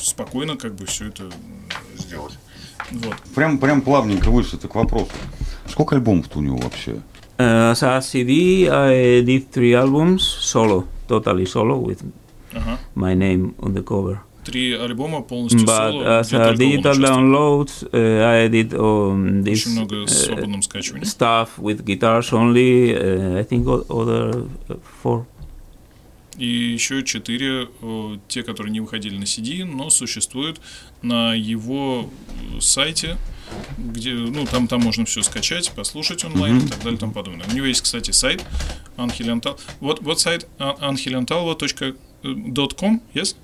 спокойно 0.00 0.56
как 0.56 0.74
бы 0.74 0.86
все 0.86 1.08
это 1.08 1.30
сделать. 1.96 2.34
Вот. 2.90 3.16
Прям, 3.34 3.58
прям 3.58 3.82
плавненько 3.82 4.30
вышли 4.30 4.56
к 4.56 4.74
вопросу. 4.74 5.10
Сколько 5.68 5.96
альбомов-то 5.96 6.38
у 6.38 6.42
него 6.42 6.56
вообще? 6.58 7.00
Uh, 7.38 7.70
as 7.72 7.82
a 7.82 8.00
CD, 8.02 8.68
I 8.68 9.22
did 9.22 9.50
three 9.50 9.72
albums 9.72 10.20
solo, 10.20 10.84
totally 11.08 11.46
solo, 11.46 11.78
with 11.78 12.02
Ага. 12.52 12.78
my 12.94 13.14
name 13.14 13.54
on 13.60 13.72
the 13.72 13.82
cover. 13.82 14.18
Три 14.44 14.72
альбома 14.72 15.20
полностью 15.20 15.60
But 15.60 15.92
соло, 15.92 16.20
as 16.20 16.28
где 16.28 16.36
a 16.36 16.48
он 16.48 16.54
digital 16.56 16.96
downloads, 16.96 17.82
uh, 17.92 18.24
I 18.24 18.48
did 18.48 18.72
um, 18.72 19.42
this 19.42 19.66
Очень 19.66 19.72
много 19.72 19.96
uh, 20.04 20.06
свободном 20.06 20.62
скачивании. 20.62 21.04
stuff 21.04 21.58
with 21.58 21.84
guitars 21.84 22.32
only. 22.32 22.94
Uh, 22.94 23.36
I 23.38 23.44
think 23.44 23.66
other 23.66 24.46
uh, 24.68 24.78
four. 25.02 25.26
И 26.38 26.46
еще 26.46 27.02
четыре, 27.02 27.68
э, 27.82 28.16
те, 28.28 28.42
которые 28.42 28.72
не 28.72 28.80
выходили 28.80 29.18
на 29.18 29.24
CD, 29.24 29.64
но 29.66 29.90
существуют 29.90 30.58
на 31.02 31.34
его 31.34 32.08
э, 32.56 32.60
сайте, 32.60 33.18
где, 33.76 34.14
ну, 34.14 34.46
там, 34.46 34.66
там 34.66 34.80
можно 34.80 35.04
все 35.04 35.20
скачать, 35.22 35.70
послушать 35.72 36.24
онлайн 36.24 36.56
и 36.56 36.66
так 36.66 36.78
далее 36.78 36.96
и 36.96 36.98
тому 36.98 37.12
подобное. 37.12 37.46
У 37.46 37.52
него 37.54 37.66
есть, 37.66 37.82
кстати, 37.82 38.12
сайт 38.12 38.42
Angelantal. 38.96 39.58
Вот, 39.80 40.00
вот 40.00 40.18
сайт 40.18 40.48
а, 40.58 40.78
angelantalva.com, 40.90 43.02
yes? 43.12 43.36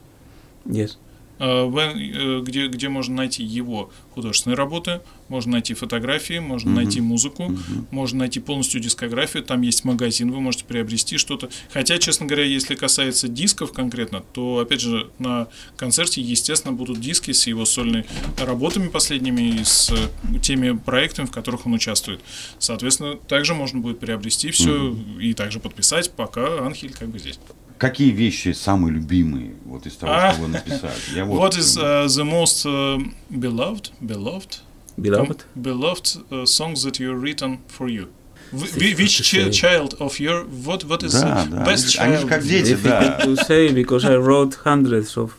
Yes. 0.68 0.96
Э, 1.38 1.64
when, 1.64 1.96
э, 1.96 2.40
где, 2.42 2.68
где 2.68 2.88
можно 2.88 3.16
найти 3.16 3.44
его 3.44 3.90
художественные 4.14 4.56
работы, 4.56 5.00
можно 5.28 5.52
найти 5.52 5.74
фотографии, 5.74 6.38
можно 6.38 6.70
найти 6.70 7.00
музыку, 7.00 7.52
можно 7.90 8.20
найти 8.20 8.40
полностью 8.40 8.80
дискографию, 8.80 9.42
там 9.42 9.60
есть 9.62 9.84
магазин, 9.84 10.30
вы 10.30 10.40
можете 10.40 10.64
приобрести 10.64 11.18
что-то. 11.18 11.50
Хотя, 11.72 11.98
честно 11.98 12.26
говоря, 12.26 12.44
если 12.44 12.74
касается 12.74 13.28
дисков 13.28 13.72
конкретно, 13.72 14.22
то, 14.32 14.58
опять 14.58 14.80
же, 14.80 15.10
на 15.18 15.48
концерте, 15.76 16.22
естественно, 16.22 16.72
будут 16.72 17.00
диски 17.00 17.32
с 17.32 17.46
его 17.46 17.64
сольными 17.64 18.06
работами 18.38 18.88
последними 18.88 19.60
и 19.60 19.64
с 19.64 19.90
э, 19.90 20.38
теми 20.38 20.76
проектами, 20.76 21.26
в 21.26 21.30
которых 21.30 21.66
он 21.66 21.74
участвует. 21.74 22.20
Соответственно, 22.58 23.16
также 23.16 23.54
можно 23.54 23.80
будет 23.80 23.98
приобрести 23.98 24.50
все 24.50 24.96
и 25.20 25.34
также 25.34 25.60
подписать, 25.60 26.10
пока 26.12 26.64
Анхель 26.64 26.92
как 26.92 27.08
бы 27.08 27.18
здесь. 27.18 27.38
Какие 27.78 28.10
вещи 28.10 28.52
самые 28.52 28.92
любимые 28.94 29.52
вот 29.64 29.86
из 29.86 29.96
того, 29.96 30.12
А. 30.14 30.32
что 30.32 30.42
вы 30.42 30.48
написали? 30.48 30.94
Я 31.14 31.24
What 31.24 31.56
is 31.58 31.76
uh, 31.76 32.06
the 32.06 32.24
most 32.24 32.64
uh, 32.64 32.98
beloved, 33.30 33.90
beloved, 34.00 34.60
Beloved. 34.96 35.44
beloved 35.54 36.16
uh, 36.30 36.44
songs 36.46 36.82
that 36.84 36.98
you've 36.98 37.20
written 37.20 37.58
for 37.68 37.88
you? 37.88 38.06
Which 38.52 39.20
child 39.52 39.94
of 39.98 40.18
your 40.20 40.44
what 40.64 40.84
what 40.84 41.02
is 41.02 41.12
Да, 41.12 41.44
the 41.44 41.50
да. 41.50 41.64
best 41.66 41.98
Они 41.98 42.16
же 42.16 42.22
child? 42.22 42.28
как 42.28 42.42
дети, 42.44 42.76
да. 42.82 43.18
To 43.24 43.34
say 43.46 43.72
because 43.72 44.04
I 44.04 44.16
wrote 44.16 44.54
hundreds 44.64 45.16
of 45.16 45.32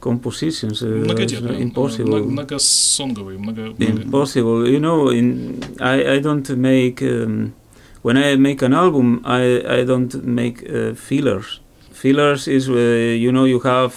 compositions. 0.00 0.82
Uh, 0.82 1.06
э, 1.06 1.62
impossible. 1.62 2.18
мно- 2.20 2.24
многосонговый, 2.30 3.38
много, 3.38 3.60
много- 3.78 4.02
impossible. 4.02 4.66
You 4.66 4.80
know, 4.80 5.08
in 5.10 5.62
I, 5.80 6.16
I 6.16 6.20
don't 6.20 6.48
make 6.56 7.00
um, 7.00 7.52
when 8.06 8.16
I 8.16 8.36
make 8.36 8.62
an 8.62 8.72
album, 8.72 9.08
I 9.24 9.42
I 9.78 9.84
don't 9.90 10.14
make 10.40 10.58
uh, 10.62 10.94
fillers. 10.94 11.48
Fillers 12.02 12.46
is 12.46 12.64
uh, 12.68 12.74
you 13.24 13.32
know 13.32 13.46
you 13.54 13.60
have 13.72 13.92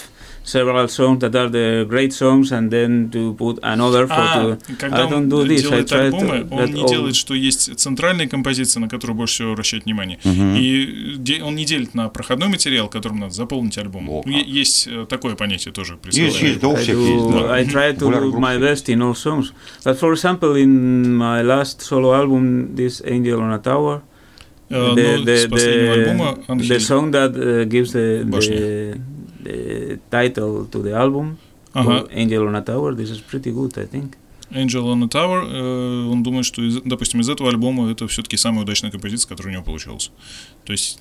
several 0.53 0.87
songs 0.87 1.19
that 1.19 1.33
are 1.35 1.49
the 1.49 1.85
great 1.87 2.11
songs, 2.11 2.51
and 2.51 2.69
then 2.71 3.09
to 3.11 3.33
put 3.35 3.59
another 3.61 4.07
for 4.07 4.13
А, 4.17 4.43
to. 4.43 4.77
когда 4.79 5.03
I 5.03 5.05
он 5.05 5.11
don't 5.13 5.29
do 5.29 5.45
this. 5.47 5.59
I 5.59 5.83
делает 5.83 5.91
try 5.91 6.05
альбомы, 6.07 6.37
to 6.39 6.47
он 6.51 6.73
не 6.73 6.81
all- 6.81 6.89
делает, 6.89 7.15
что 7.15 7.33
есть 7.35 7.77
центральные 7.79 8.27
композиции, 8.27 8.79
на 8.79 8.87
которые 8.89 9.15
больше 9.15 9.33
всего 9.35 9.51
обращать 9.53 9.85
внимание. 9.85 10.17
Мгм. 10.23 10.55
И 10.55 11.15
де- 11.17 11.43
он 11.43 11.55
не 11.55 11.65
делит 11.65 11.93
на 11.93 12.09
проходной 12.09 12.47
материал, 12.49 12.87
которым 12.89 13.19
надо 13.19 13.33
заполнить 13.33 13.77
альбом. 13.77 14.09
О, 14.09 14.23
Ну, 14.25 14.31
е- 14.31 14.43
Есть 14.61 14.87
э, 14.87 15.05
такое 15.07 15.35
понятие 15.35 15.71
тоже 15.73 15.97
Есть, 16.11 16.41
есть, 16.41 16.59
да, 16.59 16.67
у 16.69 16.75
I, 16.75 16.81
всех 16.81 16.97
есть, 16.97 17.29
да. 17.31 17.53
I 17.53 17.63
try 17.65 17.95
to 17.97 18.09
do 18.11 18.31
my 18.39 18.57
best 18.59 18.85
in 18.87 18.99
all 19.01 19.13
songs. 19.15 19.51
But 19.85 19.99
for 19.99 20.11
example, 20.13 20.55
in 20.55 21.15
my 21.17 21.41
last 21.43 21.81
solo 21.81 22.13
album, 22.13 22.75
this 22.75 23.01
Angel 23.05 23.39
on 23.39 23.53
a 23.53 23.59
Tower, 23.59 24.01
Э, 24.71 24.93
the, 24.93 25.17
ну, 25.17 25.23
the, 25.25 25.47
the, 25.47 26.43
Анхель 26.47 26.69
the 26.69 26.79
song 26.79 27.11
that 27.11 27.31
uh, 27.35 27.63
gives 27.65 27.91
the, 27.91 28.23
the, 28.23 28.99
the 29.43 29.99
title 30.09 30.65
to 30.69 30.81
the 30.83 30.93
album, 30.93 31.37
Ага. 31.73 32.07
Angel 32.11 32.47
on 32.47 32.55
a 32.55 32.61
Tower, 32.61 32.95
this 32.95 33.09
is 33.11 33.19
pretty 33.21 33.51
good, 33.51 33.77
I 33.77 33.85
think. 33.87 34.15
Angel 34.51 34.83
on 34.87 35.03
a 35.03 35.07
Tower, 35.07 35.43
э, 35.47 36.11
он 36.11 36.23
думает, 36.23 36.45
что, 36.45 36.61
из- 36.63 36.81
допустим, 36.83 37.19
из 37.21 37.29
этого 37.29 37.49
альбома 37.49 37.91
это 37.91 38.07
все-таки 38.07 38.37
самая 38.37 38.63
удачная 38.63 38.89
композиция, 38.91 39.29
которая 39.29 39.51
у 39.51 39.55
него 39.57 39.63
получилась. 39.63 40.11
То 40.65 40.71
есть 40.73 40.99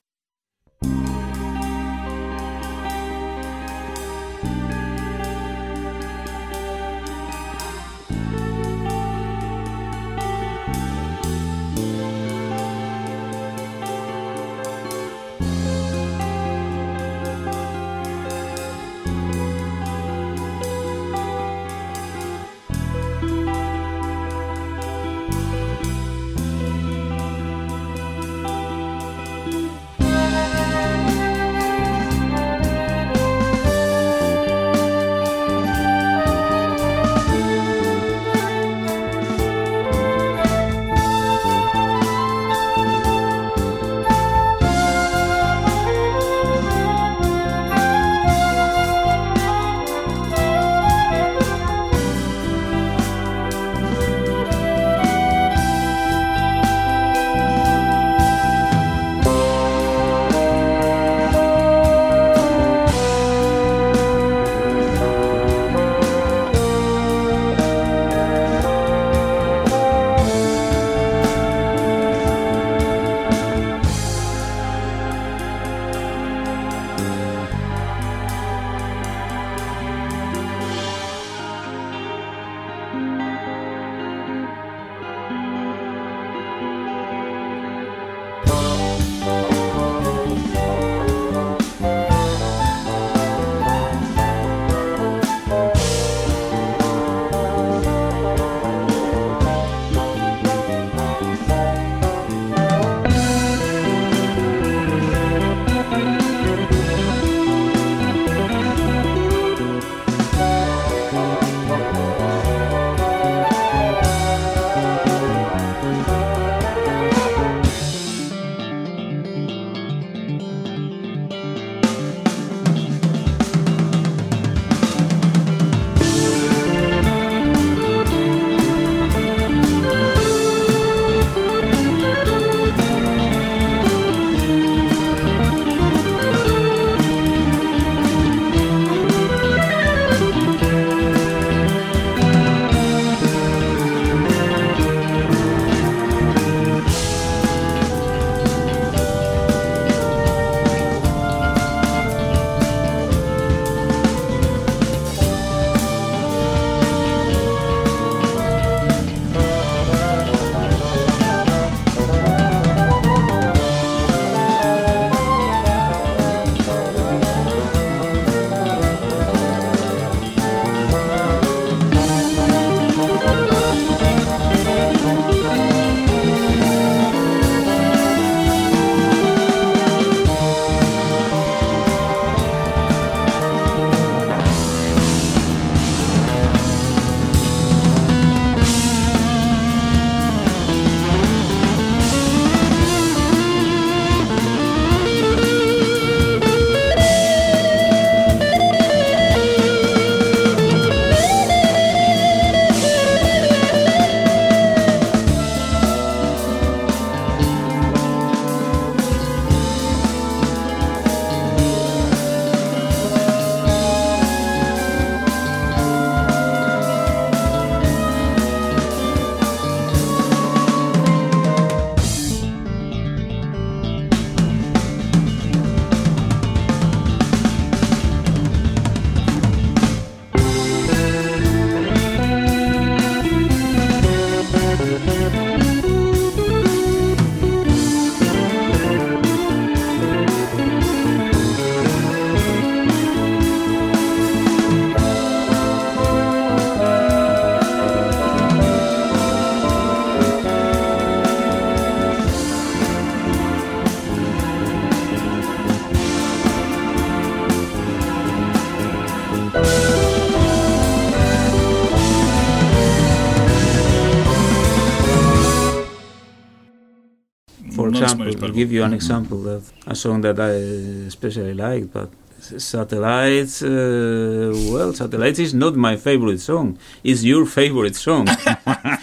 for 268.27 268.27
надо 268.27 268.29
example, 268.29 268.33
смотреть 268.33 268.35
to 268.35 268.39
по-любому. 268.39 268.53
give 268.55 268.71
you 268.71 268.83
an 268.83 268.93
example 268.93 269.47
of 269.47 269.63
a 269.85 269.95
song 269.95 270.21
that 270.21 270.39
I 270.39 271.07
especially 271.07 271.53
like, 271.53 271.91
but 271.91 272.09
Satellites, 272.57 273.61
uh, 273.63 274.51
well, 274.71 274.93
Satellites 274.93 275.39
is 275.39 275.53
not 275.53 275.75
my 275.75 275.95
favorite 275.95 276.39
song. 276.39 276.77
It's 277.03 277.23
your 277.23 277.45
favorite 277.45 277.95
song. 277.95 278.25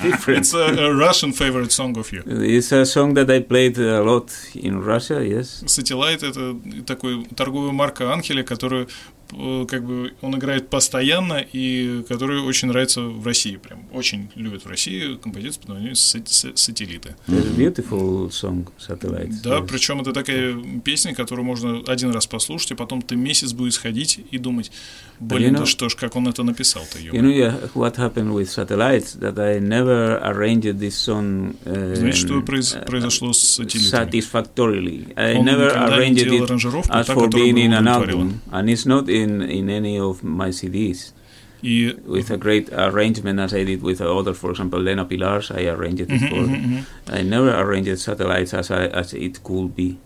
Different. 0.03 0.41
It's 0.41 0.53
a, 0.53 0.67
a 0.89 0.95
Russian 0.95 1.33
favorite 1.33 1.73
song 1.73 1.97
of 1.97 2.13
you. 2.13 2.23
It's 2.27 2.71
a 2.73 2.85
song 2.85 3.15
that 3.15 3.31
I 3.31 3.41
played 3.41 3.79
a 3.79 4.03
lot 4.03 4.31
in 4.55 4.83
Russia, 4.83 5.25
yes. 5.25 5.65
Satellite 5.67 6.23
это 6.23 6.55
такой 6.87 7.25
торговая 7.35 7.73
марка 7.73 8.13
Анхеля, 8.13 8.43
которую 8.43 8.87
э, 8.87 8.89
как 9.30 9.84
бы 9.86 10.14
он 10.22 10.36
играет 10.38 10.70
постоянно 10.70 11.44
и 11.54 12.04
который 12.08 12.40
очень 12.40 12.68
нравится 12.68 13.02
в 13.02 13.26
России. 13.26 13.56
Прям 13.58 13.80
очень 13.94 14.30
любят 14.36 14.66
в 14.66 14.68
России 14.70 15.16
композицию 15.16 15.62
под 15.62 15.70
названием 15.70 15.94
«Са- 15.96 16.24
са- 16.26 16.56
«Сателлиты». 16.56 17.16
A 17.28 17.32
beautiful 17.58 18.30
song, 18.30 18.68
Satellites. 18.80 19.42
Да, 19.44 19.60
yes. 19.60 19.68
причем 19.68 20.02
это 20.02 20.14
такая 20.14 20.56
песня, 20.84 21.14
которую 21.16 21.46
можно 21.46 21.82
один 21.88 22.12
раз 22.12 22.28
послушать, 22.28 22.72
и 22.72 22.76
потом 22.76 23.02
ты 23.02 23.16
месяц 23.16 23.54
будешь 23.54 23.78
ходить 23.80 24.20
и 24.32 24.38
думать, 24.38 24.72
блин, 25.20 25.54
you 25.54 25.58
да 25.58 25.64
know- 25.64 25.66
что 25.66 25.90
ж, 25.90 25.96
как 25.96 26.16
он 26.16 26.28
это 26.28 26.44
написал-то, 26.44 27.00
You 27.00 27.12
know 27.22 27.32
yeah, 27.34 27.70
what 27.74 27.96
happened 27.98 28.32
with 28.34 28.50
Satellites? 28.50 29.16
That 29.20 29.40
I 29.40 29.60
never 29.60 30.20
arranged 30.24 30.80
this 30.80 30.96
song 30.96 31.56
uh, 31.66 31.96
Знаете, 31.96 32.18
что 32.18 32.40
произ- 32.42 32.76
uh, 32.76 32.86
произошло 32.86 33.34
с 33.34 33.40
сателлитами? 33.40 34.10
satisfactorily. 34.10 35.14
I 35.16 35.36
Он 35.38 35.46
never 35.46 35.72
arranged 35.74 36.26
it 36.28 36.50
as 36.90 37.06
так, 37.08 37.18
for 37.18 37.28
being 37.30 37.58
in 37.58 37.74
an 37.74 37.88
album, 37.88 38.42
and 38.52 38.70
it's 38.70 38.86
not 38.86 39.08
in, 39.24 39.42
in 39.42 39.70
any 39.70 40.00
of 40.00 40.24
my 40.24 40.50
CDs. 40.50 41.14
И 41.62 41.96
With 42.06 42.30
a 42.30 42.38
great 42.38 42.70
arrangement, 42.72 43.40
as 43.40 43.54
I 43.54 43.64
did 43.64 43.82
with 43.82 44.02
others, 44.02 44.38
for 44.38 44.52
example, 44.52 44.80
Lena 44.80 45.06
Pilars, 45.06 45.50
I 45.52 45.66
arranged 45.66 46.02
it 46.02 46.30
for. 46.30 47.16
I 47.18 47.24
never 47.24 47.52
arranged 47.56 47.98
satellites 48.00 48.54
as 48.54 48.70
I, 48.70 48.86
as 48.88 49.14
it 49.14 49.42
could 49.44 49.76
be. 49.76 49.98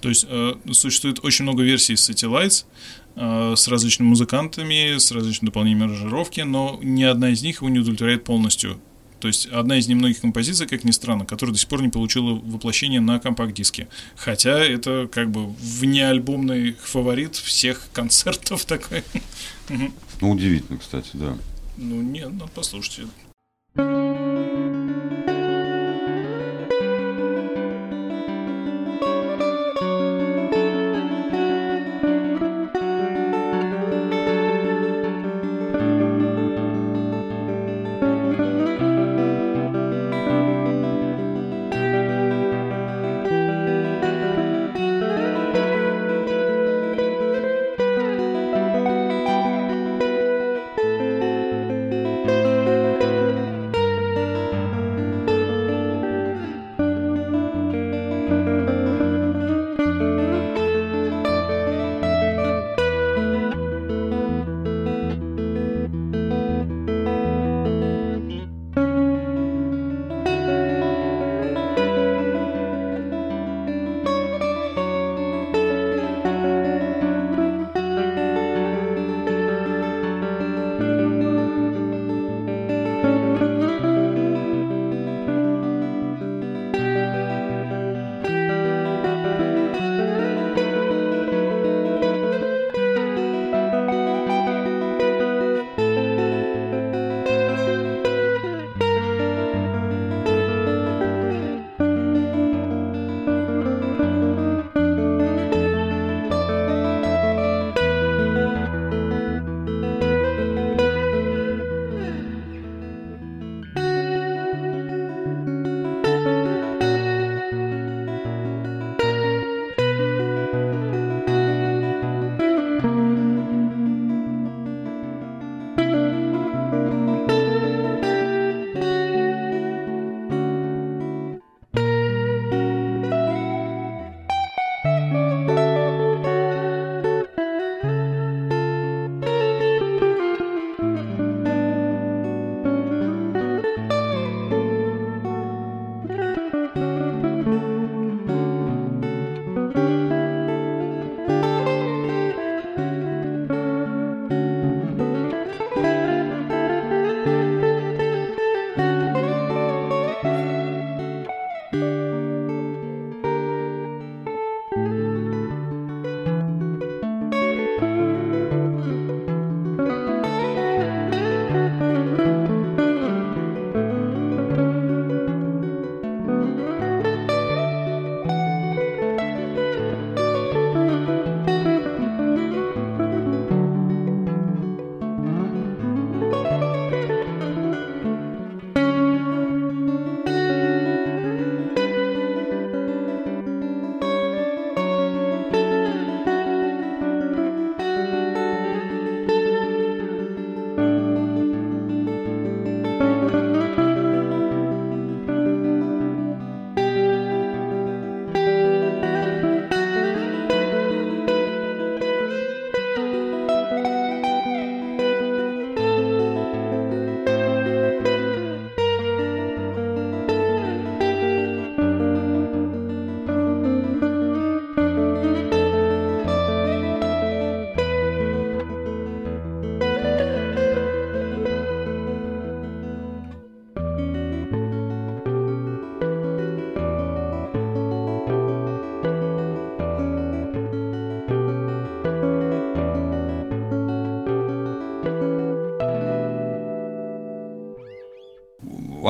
То 0.00 0.08
есть 0.08 0.26
э, 0.28 0.54
существует 0.72 1.20
очень 1.24 1.44
много 1.44 1.62
версий 1.62 1.94
Satellites 1.94 2.64
э, 3.14 3.54
с 3.56 3.68
различными 3.68 4.08
музыкантами, 4.08 4.98
с 4.98 5.12
различными 5.12 5.46
дополнениями 5.46 5.84
аранжировки, 5.84 6.40
но 6.40 6.78
ни 6.82 7.04
одна 7.04 7.30
из 7.30 7.42
них 7.42 7.58
его 7.58 7.68
не 7.68 7.78
удовлетворяет 7.78 8.24
полностью. 8.24 8.80
То 9.22 9.28
есть 9.28 9.46
одна 9.46 9.78
из 9.78 9.86
немногих 9.86 10.20
композиций, 10.20 10.66
как 10.66 10.82
ни 10.82 10.90
странно, 10.90 11.24
которая 11.24 11.52
до 11.52 11.58
сих 11.60 11.68
пор 11.68 11.80
не 11.80 11.90
получила 11.90 12.32
воплощение 12.34 13.00
на 13.00 13.20
компакт-диске. 13.20 13.86
Хотя 14.16 14.58
это 14.58 15.08
как 15.12 15.30
бы 15.30 15.46
внеальбомный 15.46 16.72
фаворит 16.72 17.36
всех 17.36 17.88
концертов 17.92 18.64
такой. 18.66 19.04
Ну, 20.20 20.30
удивительно, 20.32 20.76
кстати, 20.76 21.10
да. 21.12 21.36
Ну, 21.76 22.02
нет, 22.02 22.30
ну, 22.32 22.48
послушайте. 22.52 23.06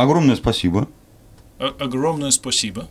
Огромное 0.03 0.37
спасибо. 0.37 0.89
Огромное 1.59 2.31
спасибо. 2.31 2.89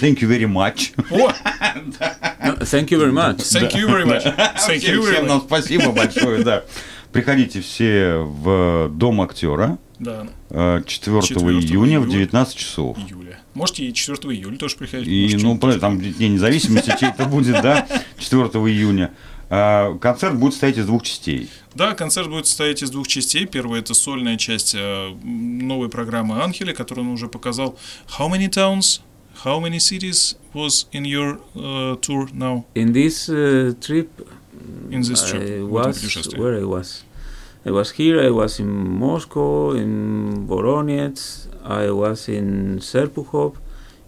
Thank 0.00 0.20
you 0.20 0.28
very 0.28 0.46
much. 0.46 0.92
О, 1.10 1.32
thank 2.60 2.88
you 2.90 2.98
very 2.98 3.12
much. 3.12 3.38
thank 3.38 3.72
you 3.74 3.88
very 3.88 4.04
much. 4.04 4.22
Thank 4.24 4.82
you 4.82 5.00
Всем, 5.00 5.00
very 5.00 5.12
всем 5.12 5.24
much. 5.24 5.28
нам 5.28 5.40
спасибо 5.40 5.92
большое, 5.92 6.44
да. 6.44 6.64
Приходите 7.12 7.60
все 7.60 8.18
в 8.18 8.88
Дом 8.90 9.20
актера 9.20 9.78
Да, 9.98 10.28
э, 10.50 10.82
4, 10.86 11.22
4 11.22 11.46
июня 11.58 11.98
в 11.98 12.04
июля. 12.04 12.18
19 12.18 12.56
часов. 12.56 12.98
июля. 12.98 13.40
Можете 13.54 13.84
и 13.86 13.92
4 13.92 14.16
июля 14.34 14.56
тоже 14.58 14.76
приходить. 14.76 15.08
И, 15.08 15.36
ну, 15.42 15.58
там 15.58 16.00
День 16.00 16.34
независимости 16.34 16.94
чей-то 17.00 17.24
будет, 17.24 17.60
да, 17.62 17.86
4 18.18 18.42
июня. 18.68 19.10
А, 19.52 19.98
Концерт 19.98 20.38
будет 20.38 20.52
состоять 20.52 20.78
из 20.78 20.86
двух 20.86 21.02
частей. 21.02 21.50
Да, 21.74 21.94
концерт 21.94 22.28
будет 22.28 22.46
состоять 22.46 22.82
из 22.82 22.90
двух 22.90 23.08
частей. 23.08 23.46
Первая 23.46 23.80
это 23.80 23.94
сольная 23.94 24.36
часть 24.36 24.76
э, 24.76 25.10
новой 25.22 25.88
программы 25.88 26.42
Анхеля, 26.42 26.72
которую 26.72 27.08
он 27.08 27.14
уже 27.14 27.28
показал. 27.28 27.76
How 28.18 28.28
many 28.30 28.48
towns, 28.48 29.00
how 29.44 29.60
many 29.60 29.78
cities 29.78 30.36
was 30.54 30.86
in 30.92 31.04
your 31.04 31.40
uh, 31.56 31.96
tour 32.00 32.28
now? 32.32 32.64
In 32.74 32.92
this 32.92 33.28
uh, 33.28 33.74
trip, 33.80 34.08
In 34.90 35.02
this 35.02 35.28
trip, 35.28 35.42
I 35.42 35.62
was 35.62 36.34
where 36.36 36.56
I 36.56 36.64
was. 36.64 37.04
I 37.64 37.70
was 37.70 37.92
here. 37.92 38.20
I 38.20 38.30
was 38.30 38.58
in 38.60 38.70
Moscow, 38.98 39.72
in 39.72 40.46
Voronezh. 40.48 41.48
I 41.64 41.90
was 41.90 42.28
in 42.28 42.78
Serpukhov, 42.80 43.56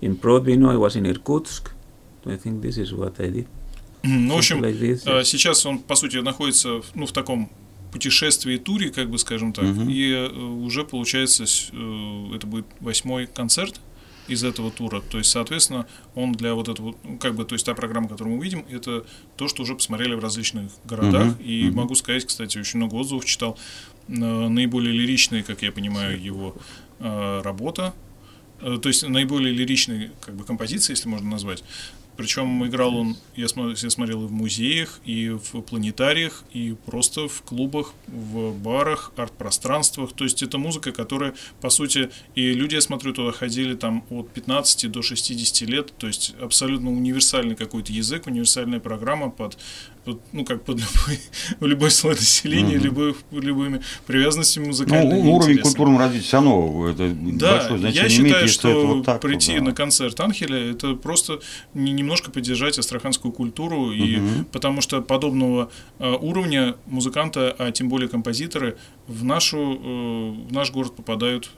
in 0.01 0.17
Prodvino. 0.17 0.71
I 0.71 0.77
was 0.77 0.97
in 0.97 1.05
Irkutsk. 1.07 1.71
I 2.27 2.37
think 2.37 2.63
this 2.63 2.79
is 2.79 2.93
what 2.95 3.21
I 3.21 3.29
did. 3.31 3.47
Ну, 4.03 4.35
в 4.35 4.39
общем, 4.39 4.63
э, 4.65 5.25
сейчас 5.25 5.65
он, 5.65 5.79
по 5.79 5.95
сути, 5.95 6.17
находится 6.17 6.81
ну, 6.95 7.07
в 7.07 7.13
таком 7.13 7.51
путешествии, 7.93 8.57
туре, 8.57 8.91
как 8.91 9.11
бы 9.11 9.19
скажем 9.19 9.53
так, 9.53 9.67
Мгм. 9.67 9.89
и 9.89 10.11
э, 10.11 10.29
уже 10.29 10.83
получается, 10.85 11.45
э, 11.45 12.35
это 12.35 12.47
будет 12.47 12.67
восьмой 12.81 13.27
концерт 13.27 13.81
из 14.29 14.45
этого 14.45 14.71
тура, 14.71 15.01
то 15.01 15.19
есть, 15.19 15.31
соответственно, 15.31 15.87
он 16.15 16.33
для 16.33 16.55
вот 16.55 16.69
этого, 16.69 16.95
ну, 17.05 17.19
как 17.19 17.35
бы, 17.35 17.45
то 17.45 17.55
есть 17.55 17.67
та 17.67 17.75
программа, 17.75 18.09
которую 18.09 18.35
мы 18.35 18.41
увидим, 18.41 18.65
это 18.71 19.05
то, 19.37 19.47
что 19.47 19.63
уже 19.63 19.75
посмотрели 19.75 20.15
в 20.15 20.21
различных 20.21 20.71
городах, 20.85 21.35
Мгм, 21.39 21.45
и 21.45 21.65
мгм. 21.67 21.77
могу 21.77 21.95
сказать, 21.95 22.25
кстати, 22.25 22.57
очень 22.59 22.79
много 22.79 22.95
отзывов 22.95 23.25
читал, 23.25 23.59
наиболее 24.09 24.93
лиричные, 24.93 25.43
как 25.43 25.63
я 25.63 25.71
понимаю, 25.71 26.21
его 26.21 26.57
работа, 26.99 27.95
то 28.61 28.89
есть 28.89 29.07
наиболее 29.07 29.53
лиричные 29.53 30.13
как 30.21 30.37
бы 30.37 30.45
композиции, 30.45 30.93
если 30.93 31.09
можно 31.09 31.29
назвать. 31.29 31.65
Причем 32.17 32.67
играл 32.67 32.97
он, 32.97 33.17
я, 33.37 33.47
смо- 33.47 33.77
я 33.77 33.91
смотрел 33.91 34.25
и 34.25 34.27
в 34.27 34.33
музеях, 34.33 35.01
и 35.05 35.31
в 35.31 35.63
планетариях, 35.63 36.45
и 36.53 36.75
просто 36.87 37.29
в 37.29 37.43
клубах, 37.43 37.95
в 38.07 38.53
барах, 38.53 39.13
арт-пространствах. 39.17 40.13
То 40.13 40.25
есть 40.25 40.43
это 40.43 40.59
музыка, 40.59 40.93
которая, 40.93 41.35
по 41.61 41.71
сути, 41.71 42.11
и 42.35 42.53
люди, 42.53 42.75
я 42.75 42.81
смотрю, 42.81 43.13
туда 43.13 43.33
ходили 43.33 43.75
там 43.75 44.05
от 44.11 44.31
15 44.31 44.91
до 44.91 45.03
60 45.03 45.69
лет. 45.69 45.93
То 45.99 46.07
есть 46.07 46.35
абсолютно 46.41 46.91
универсальный 46.91 47.57
какой-то 47.57 47.93
язык, 47.93 48.27
универсальная 48.27 48.81
программа 48.81 49.31
под, 49.31 49.59
ну, 50.33 50.45
как 50.45 50.65
под 50.65 50.79
любой, 50.81 51.21
любой 51.61 51.91
слой 51.91 52.15
населения, 52.15 52.77
Мгм. 52.77 52.85
любой, 52.85 53.15
любыми 53.31 53.83
привязанностями 54.07 54.65
Ну, 54.65 54.69
музыкальными. 54.71 55.19
и 55.19 55.23
уровень 55.23 55.53
интересами. 55.53 55.63
культурного 55.63 55.99
развития 56.01 56.25
все 56.27 56.37
равно 56.39 56.89
это 56.89 57.09
Да, 57.15 57.53
большое 57.59 57.79
значение 57.79 58.03
я 58.03 58.21
имеет, 58.21 58.27
считаю, 58.27 58.43
если 58.43 58.55
что, 58.59 58.69
это 58.69 58.87
вот 58.87 59.05
так. 59.07 59.21
прийти 59.21 59.57
да. 59.59 59.63
на 59.65 59.73
концерт 59.73 60.19
Анхеля 60.21 60.71
это 60.73 60.95
просто 60.95 61.41
не- 61.75 61.93
немножко 61.93 62.31
поддержать 62.31 62.79
астраханскую 62.79 63.33
культуру, 63.33 63.93
и 63.93 64.17
Мгм. 64.17 64.45
потому 64.47 64.81
что 64.81 65.01
подобного 65.03 65.71
э, 65.99 66.11
уровня 66.21 66.75
музыканта, 66.87 67.55
а 67.59 67.71
тем 67.71 67.89
более 67.89 68.09
композиторы, 68.09 68.77
в 69.07 69.25
нашу 69.25 69.59
э, 69.59 70.31
в 70.49 70.53
наш 70.53 70.71
город 70.73 70.97
попадают 70.97 71.51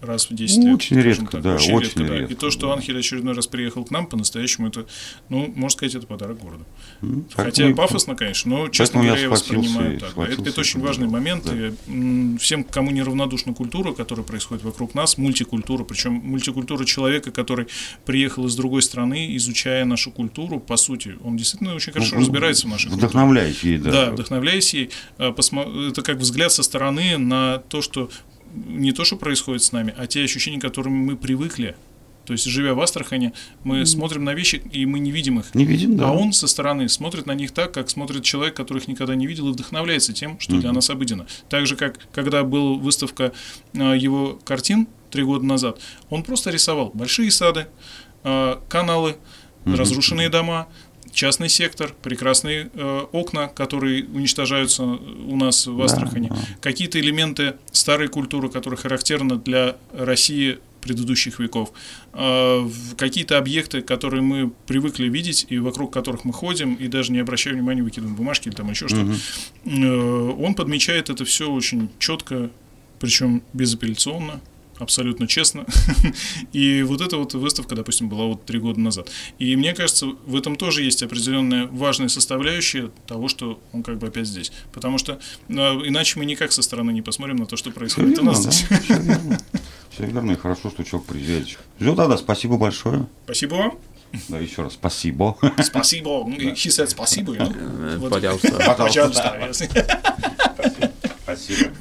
раз 0.00 0.30
в 0.30 0.34
10 0.34 0.64
лет. 0.64 0.74
Очень 0.74 1.00
редко, 1.00 1.26
так. 1.26 1.42
да, 1.42 1.54
очень, 1.54 1.74
очень 1.74 1.86
редко, 2.00 2.04
да. 2.04 2.16
И 2.16 2.20
редко, 2.20 2.36
то, 2.36 2.50
что. 2.50 2.72
Анхель 2.72 2.98
очередной 2.98 3.34
раз 3.34 3.46
приехал 3.46 3.84
к 3.84 3.90
нам, 3.90 4.06
по-настоящему 4.06 4.68
это, 4.68 4.86
ну, 5.28 5.52
можно 5.54 5.70
сказать, 5.70 5.94
это 5.94 6.06
подарок 6.06 6.38
городу. 6.38 6.64
М, 7.02 7.26
Хотя 7.30 7.42
поэтому- 7.44 7.74
пафосно, 7.76 8.14
конечно, 8.14 8.50
но, 8.50 8.68
честно 8.68 8.98
я 8.98 9.04
говоря, 9.06 9.22
я 9.22 9.36
схватился 9.36 9.54
воспринимаю 9.68 10.00
так. 10.00 10.12
да. 10.16 10.24
Это, 10.26 10.42
это 10.42 10.60
очень 10.60 10.80
важный 10.80 11.08
момент. 11.08 11.44
Да. 11.44 11.54
И, 11.54 12.36
всем, 12.38 12.64
кому 12.64 12.90
неравнодушна 12.90 13.54
культура, 13.54 13.92
которая 13.92 14.24
происходит 14.24 14.64
вокруг 14.64 14.94
нас, 14.94 15.18
мультикультура, 15.18 15.84
причем 15.84 16.12
мультикультура 16.14 16.84
человека, 16.84 17.30
который 17.30 17.66
приехал 18.04 18.46
из 18.46 18.54
другой 18.56 18.82
страны, 18.82 19.34
изучая 19.36 19.84
нашу 19.84 20.10
культуру, 20.10 20.60
по 20.60 20.76
сути, 20.76 21.16
он 21.24 21.36
действительно 21.36 21.74
очень 21.74 21.92
хорошо 21.92 22.16
Ну, 22.16 22.20
разбирается 22.22 22.66
в 22.66 22.70
нашей 22.70 22.84
культуре. 22.90 23.06
Вдохновляясь 23.08 23.60
ей, 23.62 23.78
да. 23.78 23.90
Да, 23.90 24.10
вдохновляясь 24.10 24.74
ей, 24.74 24.90
а, 25.18 25.30
посмо- 25.30 25.88
это 25.90 26.02
как 26.02 26.18
взгляд 26.18 26.52
со 26.52 26.62
стороны 26.62 27.16
на 27.18 27.58
то, 27.58 27.82
что 27.82 28.10
не 28.54 28.92
то, 28.92 29.04
что 29.04 29.16
происходит 29.16 29.62
с 29.62 29.72
нами, 29.72 29.94
а 29.96 30.06
те 30.06 30.22
ощущения, 30.22 30.58
к 30.58 30.62
которым 30.62 30.92
мы 30.94 31.16
привыкли. 31.16 31.76
То 32.24 32.32
есть, 32.32 32.44
живя 32.46 32.74
в 32.74 32.80
Астрахани, 32.80 33.32
мы 33.62 33.86
смотрим 33.86 34.24
на 34.24 34.34
вещи, 34.34 34.60
и 34.72 34.84
мы 34.84 34.98
не 34.98 35.12
видим 35.12 35.38
их. 35.38 35.54
Не 35.54 35.64
видим, 35.64 35.96
да. 35.96 36.08
А 36.08 36.12
он 36.12 36.32
со 36.32 36.48
стороны 36.48 36.88
смотрит 36.88 37.24
на 37.26 37.32
них 37.32 37.52
так, 37.52 37.70
как 37.72 37.88
смотрит 37.88 38.24
человек, 38.24 38.54
который 38.56 38.78
их 38.78 38.88
никогда 38.88 39.14
не 39.14 39.28
видел, 39.28 39.48
и 39.48 39.52
вдохновляется 39.52 40.12
тем, 40.12 40.40
что 40.40 40.52
для 40.56 40.70
Мгм. 40.70 40.74
нас 40.74 40.90
обыденно. 40.90 41.26
Так 41.48 41.68
же, 41.68 41.76
как 41.76 42.00
когда 42.12 42.42
была 42.42 42.74
выставка 42.78 43.32
а, 43.76 43.92
его 43.94 44.40
картин 44.44 44.88
три 45.10 45.22
года 45.22 45.44
назад, 45.46 45.78
он 46.10 46.24
просто 46.24 46.50
рисовал 46.50 46.90
большие 46.92 47.30
сады, 47.30 47.68
а, 48.24 48.60
каналы, 48.68 49.16
Мгм. 49.64 49.76
разрушенные 49.76 50.28
дома, 50.28 50.66
частный 51.16 51.48
сектор, 51.48 51.94
прекрасные 52.02 52.70
э, 52.74 53.00
окна, 53.10 53.48
которые 53.48 54.04
уничтожаются 54.04 54.84
у 54.84 55.36
нас 55.36 55.66
в 55.66 55.76
Да, 55.76 55.84
Астрахани, 55.84 56.28
да. 56.28 56.36
какие-то 56.60 57.00
элементы 57.00 57.54
старой 57.72 58.08
культуры, 58.08 58.50
которые 58.50 58.78
характерны 58.78 59.36
для 59.36 59.76
России 59.92 60.58
предыдущих 60.82 61.40
веков, 61.40 61.72
э, 62.12 62.68
какие-то 62.98 63.38
объекты, 63.38 63.80
которые 63.80 64.22
мы 64.22 64.52
привыкли 64.66 65.08
видеть 65.08 65.46
и 65.48 65.58
вокруг 65.58 65.90
которых 65.92 66.24
мы 66.24 66.34
ходим 66.34 66.74
и 66.74 66.86
даже 66.86 67.12
не 67.12 67.18
обращаем 67.18 67.56
внимания, 67.56 67.82
выкидываем 67.82 68.14
бумажки 68.14 68.48
или 68.48 68.54
там 68.54 68.70
еще 68.70 68.86
что-то. 68.86 69.14
Э, 69.64 70.34
Он 70.38 70.54
подмечает 70.54 71.08
это 71.08 71.24
все 71.24 71.50
очень 71.50 71.88
четко, 71.98 72.50
причем 73.00 73.42
безапелляционно, 73.54 74.40
абсолютно 74.78 75.26
честно. 75.26 75.66
И 76.52 76.82
вот 76.82 77.00
эта 77.00 77.16
вот 77.16 77.34
выставка, 77.34 77.74
допустим, 77.74 78.08
была 78.08 78.26
вот 78.26 78.44
три 78.44 78.58
года 78.58 78.80
назад. 78.80 79.10
И 79.38 79.56
мне 79.56 79.74
кажется, 79.74 80.06
в 80.06 80.36
этом 80.36 80.56
тоже 80.56 80.82
есть 80.82 81.02
определенная 81.02 81.66
важная 81.66 82.08
составляющая 82.08 82.90
того, 83.06 83.28
что 83.28 83.60
он 83.72 83.82
как 83.82 83.98
бы 83.98 84.06
опять 84.06 84.26
здесь. 84.26 84.52
Потому 84.72 84.98
что 84.98 85.18
э, 85.48 85.52
иначе 85.52 86.18
мы 86.18 86.24
никак 86.24 86.52
со 86.52 86.62
стороны 86.62 86.90
не 86.92 87.02
посмотрим 87.02 87.36
на 87.36 87.46
то, 87.46 87.56
что 87.56 87.70
происходит 87.70 88.18
у 88.18 88.22
верно, 88.22 88.30
нас 88.32 88.44
да, 88.44 88.50
здесь. 88.50 88.66
всё 89.90 90.06
верно. 90.06 90.32
И 90.32 90.36
хорошо, 90.36 90.70
что 90.70 90.84
человек 90.84 91.08
приезжает. 91.08 91.46
Все, 91.78 91.94
тогда 91.94 92.16
спасибо 92.16 92.56
большое. 92.56 93.06
Спасибо 93.24 93.54
вам. 93.54 93.78
Да, 94.28 94.38
еще 94.38 94.62
раз 94.62 94.74
спасибо. 94.74 95.36
Спасибо. 95.62 96.10
He 96.28 96.70
said 96.70 96.88
спасибо. 96.88 97.34
you 97.34 97.38
know? 97.38 97.52
Uh, 97.52 97.98
Вот. 97.98 98.12
Пожалуйста. 98.12 98.74
Пожалуйста. 98.76 99.54
Спасибо. 101.24 101.72